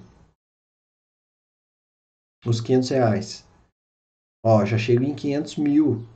[2.46, 3.46] os 500 reais.
[4.42, 6.06] Ó, já chego em 500 mil.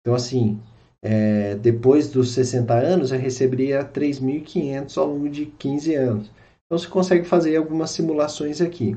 [0.00, 0.60] Então, assim,
[1.00, 6.32] é, depois dos 60 anos, eu receberia 3.500 ao longo de 15 anos.
[6.66, 8.96] Então você consegue fazer algumas simulações aqui.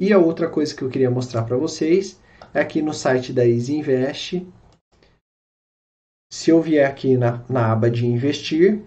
[0.00, 2.18] E a outra coisa que eu queria mostrar para vocês
[2.54, 4.46] é aqui no site da Easy Invest.
[6.30, 8.82] Se eu vier aqui na, na aba de investir,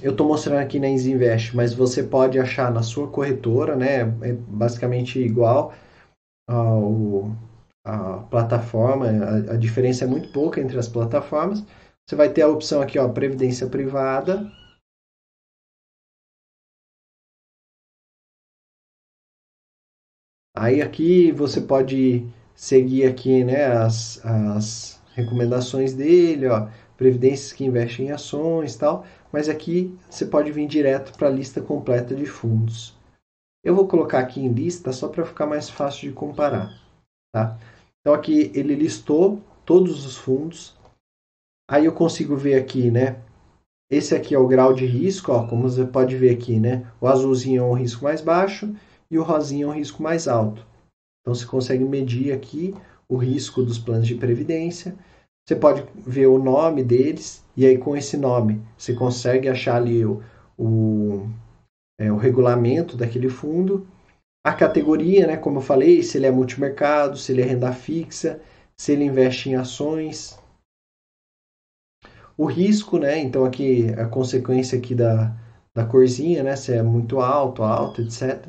[0.00, 4.02] eu estou mostrando aqui na Invest, mas você pode achar na sua corretora, né?
[4.22, 5.74] É basicamente igual
[6.48, 7.30] ao,
[7.84, 11.64] a plataforma, a, a, diferença é muito pouca entre as plataformas.
[12.06, 14.50] Você vai ter a opção aqui, ó, Previdência Privada.
[20.56, 28.06] Aí aqui você pode seguir aqui, né, as, as recomendações dele, ó, previdências que investem
[28.06, 32.96] em ações tal, mas aqui você pode vir direto para a lista completa de fundos.
[33.64, 36.72] Eu vou colocar aqui em lista só para ficar mais fácil de comparar,
[37.32, 37.58] tá?
[38.00, 40.76] Então aqui ele listou todos os fundos.
[41.68, 43.20] Aí eu consigo ver aqui, né?
[43.90, 46.86] Esse aqui é o grau de risco, ó, como você pode ver aqui, né?
[47.00, 48.74] O azulzinho é um risco mais baixo
[49.10, 50.64] e o rosinho é um risco mais alto.
[51.20, 52.74] Então você consegue medir aqui
[53.08, 54.94] o risco dos planos de previdência.
[55.46, 60.04] Você pode ver o nome deles e aí com esse nome você consegue achar ali
[60.04, 60.22] o,
[60.58, 61.26] o,
[61.98, 63.86] é, o regulamento daquele fundo
[64.48, 68.40] a categoria, né, como eu falei, se ele é multimercado, se ele é renda fixa,
[68.76, 70.38] se ele investe em ações.
[72.34, 75.36] O risco, né, então aqui a consequência aqui da,
[75.76, 78.46] da corzinha, né, se é muito alto, alto, etc.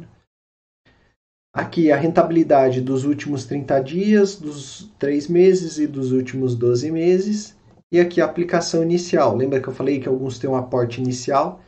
[1.54, 7.58] Aqui a rentabilidade dos últimos 30 dias, dos 3 meses e dos últimos 12 meses.
[7.92, 9.36] E aqui a aplicação inicial.
[9.36, 11.62] Lembra que eu falei que alguns têm um aporte inicial?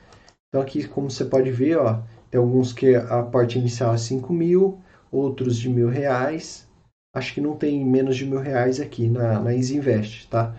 [0.47, 4.31] Então aqui, como você pode ver, ó, tem alguns que a parte inicial é 5
[4.31, 4.79] mil,
[5.11, 6.67] outros de mil reais.
[7.15, 10.55] Acho que não tem menos de mil reais aqui na, na Easy Invest, tá?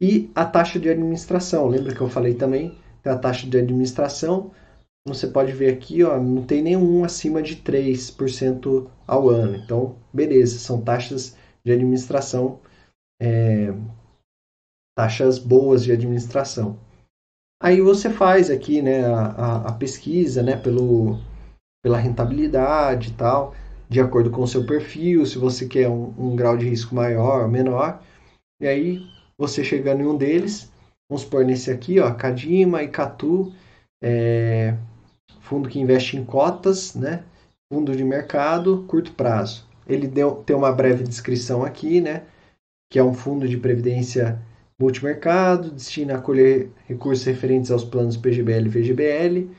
[0.00, 2.76] E a taxa de administração, lembra que eu falei também?
[3.02, 4.50] Tem a taxa de administração,
[5.06, 9.56] você pode ver aqui, ó, não tem nenhum acima de 3% ao ano.
[9.56, 12.58] Então, beleza, são taxas de administração,
[13.22, 13.72] é,
[14.98, 16.76] taxas boas de administração.
[17.62, 21.18] Aí você faz aqui né, a, a pesquisa né, pelo,
[21.84, 23.54] pela rentabilidade e tal,
[23.88, 27.42] de acordo com o seu perfil, se você quer um, um grau de risco maior
[27.42, 28.02] ou menor.
[28.60, 29.06] E aí
[29.38, 30.70] você chegando em um deles,
[31.08, 33.52] vamos supor nesse aqui, ó, Cadima e Catu,
[34.02, 34.76] é,
[35.46, 37.22] fundo que investe em cotas, né?
[37.72, 39.66] Fundo de mercado, curto prazo.
[39.86, 42.24] Ele deu, tem uma breve descrição aqui, né?
[42.90, 44.40] Que é um fundo de previdência
[44.78, 49.50] multimercado, destina a colher recursos referentes aos planos PGBL e VGBL,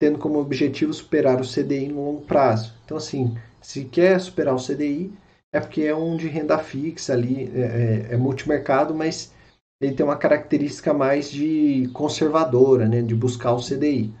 [0.00, 2.74] tendo como objetivo superar o CDI no longo prazo.
[2.84, 5.12] Então, assim, se quer superar o CDI,
[5.52, 9.32] é porque é um de renda fixa ali, é, é, é multimercado, mas
[9.80, 14.12] ele tem uma característica mais de conservadora, né, de buscar o CDI.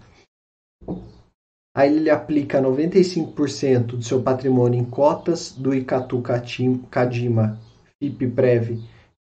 [1.76, 6.22] Aí ele aplica 95% do seu patrimônio em cotas do Icatu
[6.88, 7.58] Cadima
[8.00, 8.80] FIP-Prev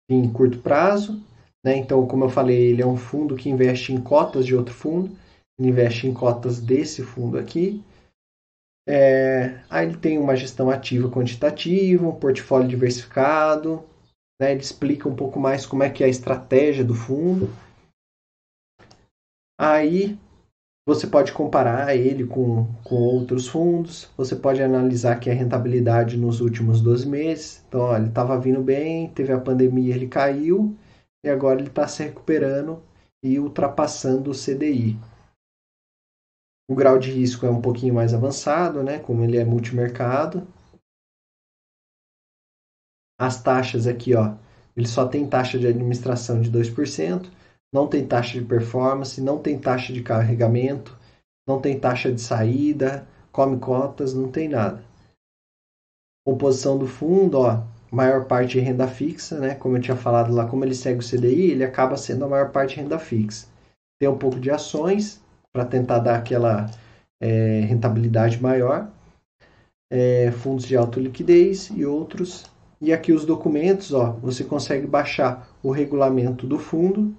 [0.09, 1.23] em curto prazo.
[1.63, 1.77] Né?
[1.77, 5.15] Então, como eu falei, ele é um fundo que investe em cotas de outro fundo,
[5.57, 7.81] ele investe em cotas desse fundo aqui.
[8.85, 13.85] É, aí ele tem uma gestão ativa quantitativa, um portfólio diversificado,
[14.41, 14.51] né?
[14.51, 17.49] ele explica um pouco mais como é que é a estratégia do fundo.
[19.57, 20.19] Aí
[20.85, 26.41] você pode comparar ele com, com outros fundos, você pode analisar aqui a rentabilidade nos
[26.41, 27.63] últimos 12 meses.
[27.67, 30.75] Então, ó, ele estava vindo bem, teve a pandemia, ele caiu,
[31.23, 32.83] e agora ele está se recuperando
[33.23, 34.99] e ultrapassando o CDI.
[36.69, 38.99] O grau de risco é um pouquinho mais avançado, né?
[38.99, 40.45] como ele é multimercado.
[43.17, 44.35] As taxas aqui, ó,
[44.75, 47.29] ele só tem taxa de administração de 2%
[47.73, 50.95] não tem taxa de performance, não tem taxa de carregamento,
[51.47, 54.83] não tem taxa de saída, come cotas, não tem nada.
[56.23, 59.55] Composição do fundo, ó, maior parte renda fixa, né?
[59.55, 62.51] Como eu tinha falado lá, como ele segue o CDI, ele acaba sendo a maior
[62.51, 63.47] parte renda fixa.
[63.99, 65.19] Tem um pouco de ações
[65.51, 66.69] para tentar dar aquela
[67.21, 68.87] é, rentabilidade maior,
[69.91, 72.45] é, fundos de alta liquidez e outros.
[72.79, 77.15] E aqui os documentos, ó, você consegue baixar o regulamento do fundo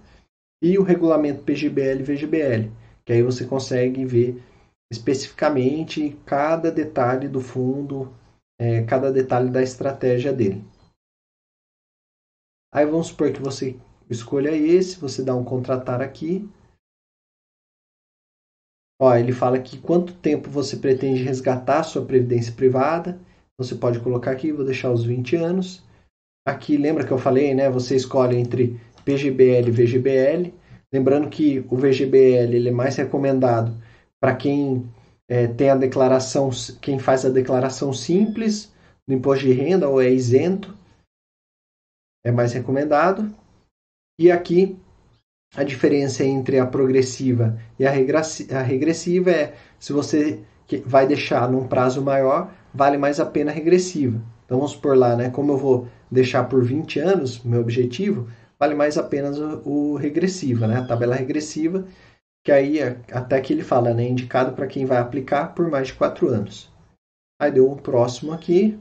[0.64, 2.72] e o regulamento PGBL e VGBL,
[3.04, 4.42] que aí você consegue ver
[4.90, 8.16] especificamente cada detalhe do fundo,
[8.58, 10.64] é, cada detalhe da estratégia dele.
[12.72, 16.48] Aí vamos supor que você escolha esse, você dá um contratar aqui.
[18.98, 23.20] Ó, ele fala aqui quanto tempo você pretende resgatar sua previdência privada.
[23.58, 25.84] Você pode colocar aqui, vou deixar os 20 anos.
[26.48, 27.68] Aqui, lembra que eu falei, né?
[27.68, 30.52] Você escolhe entre PGBL VGBL.
[30.92, 33.76] Lembrando que o VGBL ele é mais recomendado
[34.20, 34.88] para quem
[35.28, 36.50] é, tem a declaração,
[36.80, 38.72] quem faz a declaração simples
[39.06, 40.74] no imposto de renda ou é isento,
[42.24, 43.34] é mais recomendado.
[44.18, 44.78] E aqui
[45.56, 50.40] a diferença entre a progressiva e a regressiva é se você
[50.84, 54.20] vai deixar num prazo maior, vale mais a pena a regressiva.
[54.44, 55.30] Então vamos por lá, né?
[55.30, 58.28] Como eu vou deixar por 20 anos, meu objetivo,
[58.64, 60.78] vale mais a pena o, o regressiva, né?
[60.78, 61.86] A tabela regressiva,
[62.42, 64.08] que aí é, até que ele fala, né?
[64.08, 66.72] Indicado para quem vai aplicar por mais de 4 anos.
[67.38, 68.78] Aí deu um próximo aqui.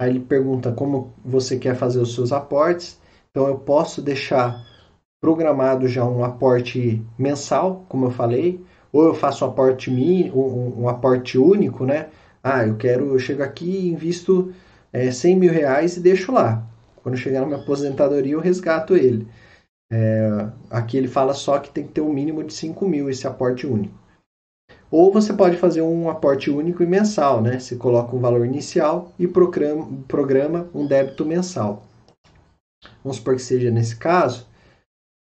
[0.00, 3.00] Aí ele pergunta como você quer fazer os seus aportes.
[3.30, 4.66] Então eu posso deixar
[5.20, 8.60] programado já um aporte mensal, como eu falei,
[8.92, 12.10] ou eu faço um aporte mínimo, um, um aporte único, né?
[12.42, 14.52] Ah, eu quero, eu chego aqui invisto
[14.92, 16.71] é, 100 mil reais e deixo lá.
[17.02, 19.26] Quando chegar na minha aposentadoria, eu resgato ele.
[19.90, 23.26] É, aqui ele fala só que tem que ter um mínimo de 5 mil esse
[23.26, 23.94] aporte único.
[24.90, 27.58] Ou você pode fazer um aporte único e mensal, né?
[27.58, 31.82] Você coloca um valor inicial e programa, programa um débito mensal.
[33.02, 34.46] Vamos supor que seja nesse caso,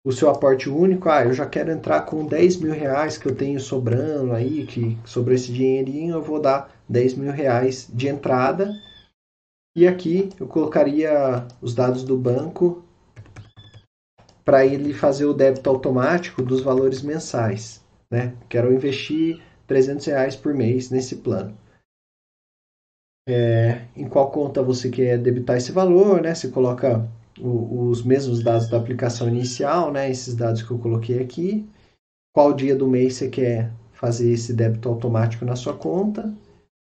[0.07, 3.35] o seu aporte único, ah, eu já quero entrar com 10 mil reais que eu
[3.35, 8.71] tenho sobrando aí, que sobre esse dinheirinho eu vou dar 10 mil reais de entrada.
[9.77, 12.85] E aqui eu colocaria os dados do banco
[14.45, 17.85] para ele fazer o débito automático dos valores mensais.
[18.11, 18.37] Né?
[18.49, 21.57] Quero investir 300 reais por mês nesse plano.
[23.27, 26.35] É, em qual conta você quer debitar esse valor, né?
[26.35, 27.09] Você coloca
[27.41, 30.11] o, os mesmos dados da aplicação inicial, né?
[30.11, 31.67] Esses dados que eu coloquei aqui.
[32.35, 33.73] Qual dia do mês você quer
[34.05, 36.31] fazer esse débito automático na sua conta.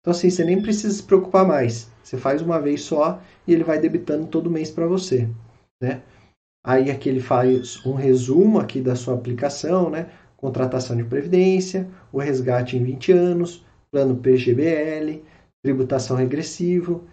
[0.07, 1.91] Então, assim, você nem precisa se preocupar mais.
[2.01, 5.27] Você faz uma vez só e ele vai debitando todo mês para você,
[5.81, 6.01] né?
[6.65, 10.07] Aí aqui ele faz um resumo aqui da sua aplicação, né?
[10.37, 15.23] Contratação de previdência, o resgate em 20 anos, plano PGBL,
[15.61, 17.03] tributação regressivo,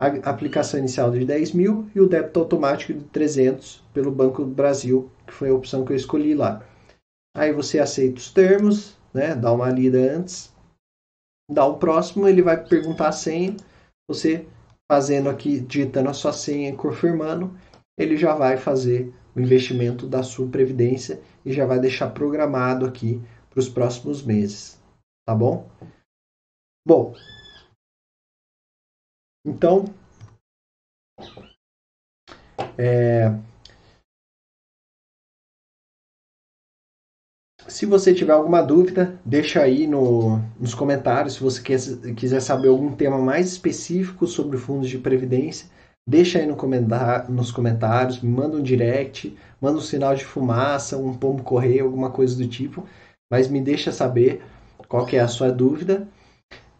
[0.00, 4.50] a aplicação inicial de 10 mil e o débito automático de 300 pelo Banco do
[4.50, 6.66] Brasil, que foi a opção que eu escolhi lá.
[7.32, 9.36] Aí você aceita os termos, né?
[9.36, 10.49] Dá uma lida antes,
[11.50, 13.56] dá o próximo, ele vai perguntar a senha,
[14.08, 14.46] você
[14.90, 17.56] fazendo aqui, digitando a sua senha e confirmando,
[17.98, 23.20] ele já vai fazer o investimento da sua previdência e já vai deixar programado aqui
[23.48, 24.80] para os próximos meses,
[25.26, 25.68] tá bom?
[26.86, 27.14] Bom,
[29.46, 29.84] então,
[32.78, 33.28] é,
[37.68, 41.34] se você tiver alguma dúvida, deixa aí no, nos comentários.
[41.34, 41.78] Se você quer,
[42.14, 45.68] quiser saber algum tema mais específico sobre fundos de previdência,
[46.06, 50.96] deixa aí no comentar, nos comentários, me manda um direct, manda um sinal de fumaça,
[50.96, 52.84] um pombo correio, alguma coisa do tipo,
[53.30, 54.42] mas me deixa saber
[54.88, 56.08] qual que é a sua dúvida.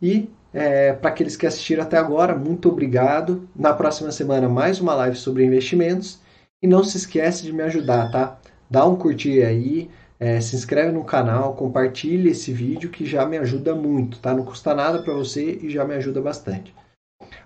[0.03, 3.49] E é, Para aqueles que assistiram até agora, muito obrigado.
[3.55, 6.19] Na próxima semana, mais uma live sobre investimentos.
[6.63, 8.39] E não se esquece de me ajudar, tá?
[8.69, 9.89] Dá um curtir aí,
[10.21, 14.35] é, se inscreve no canal, compartilhe esse vídeo que já me ajuda muito, tá?
[14.35, 16.75] Não custa nada para você e já me ajuda bastante.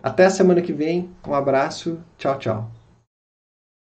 [0.02, 2.83] Até a semana que vem, um abraço, tchau, tchau.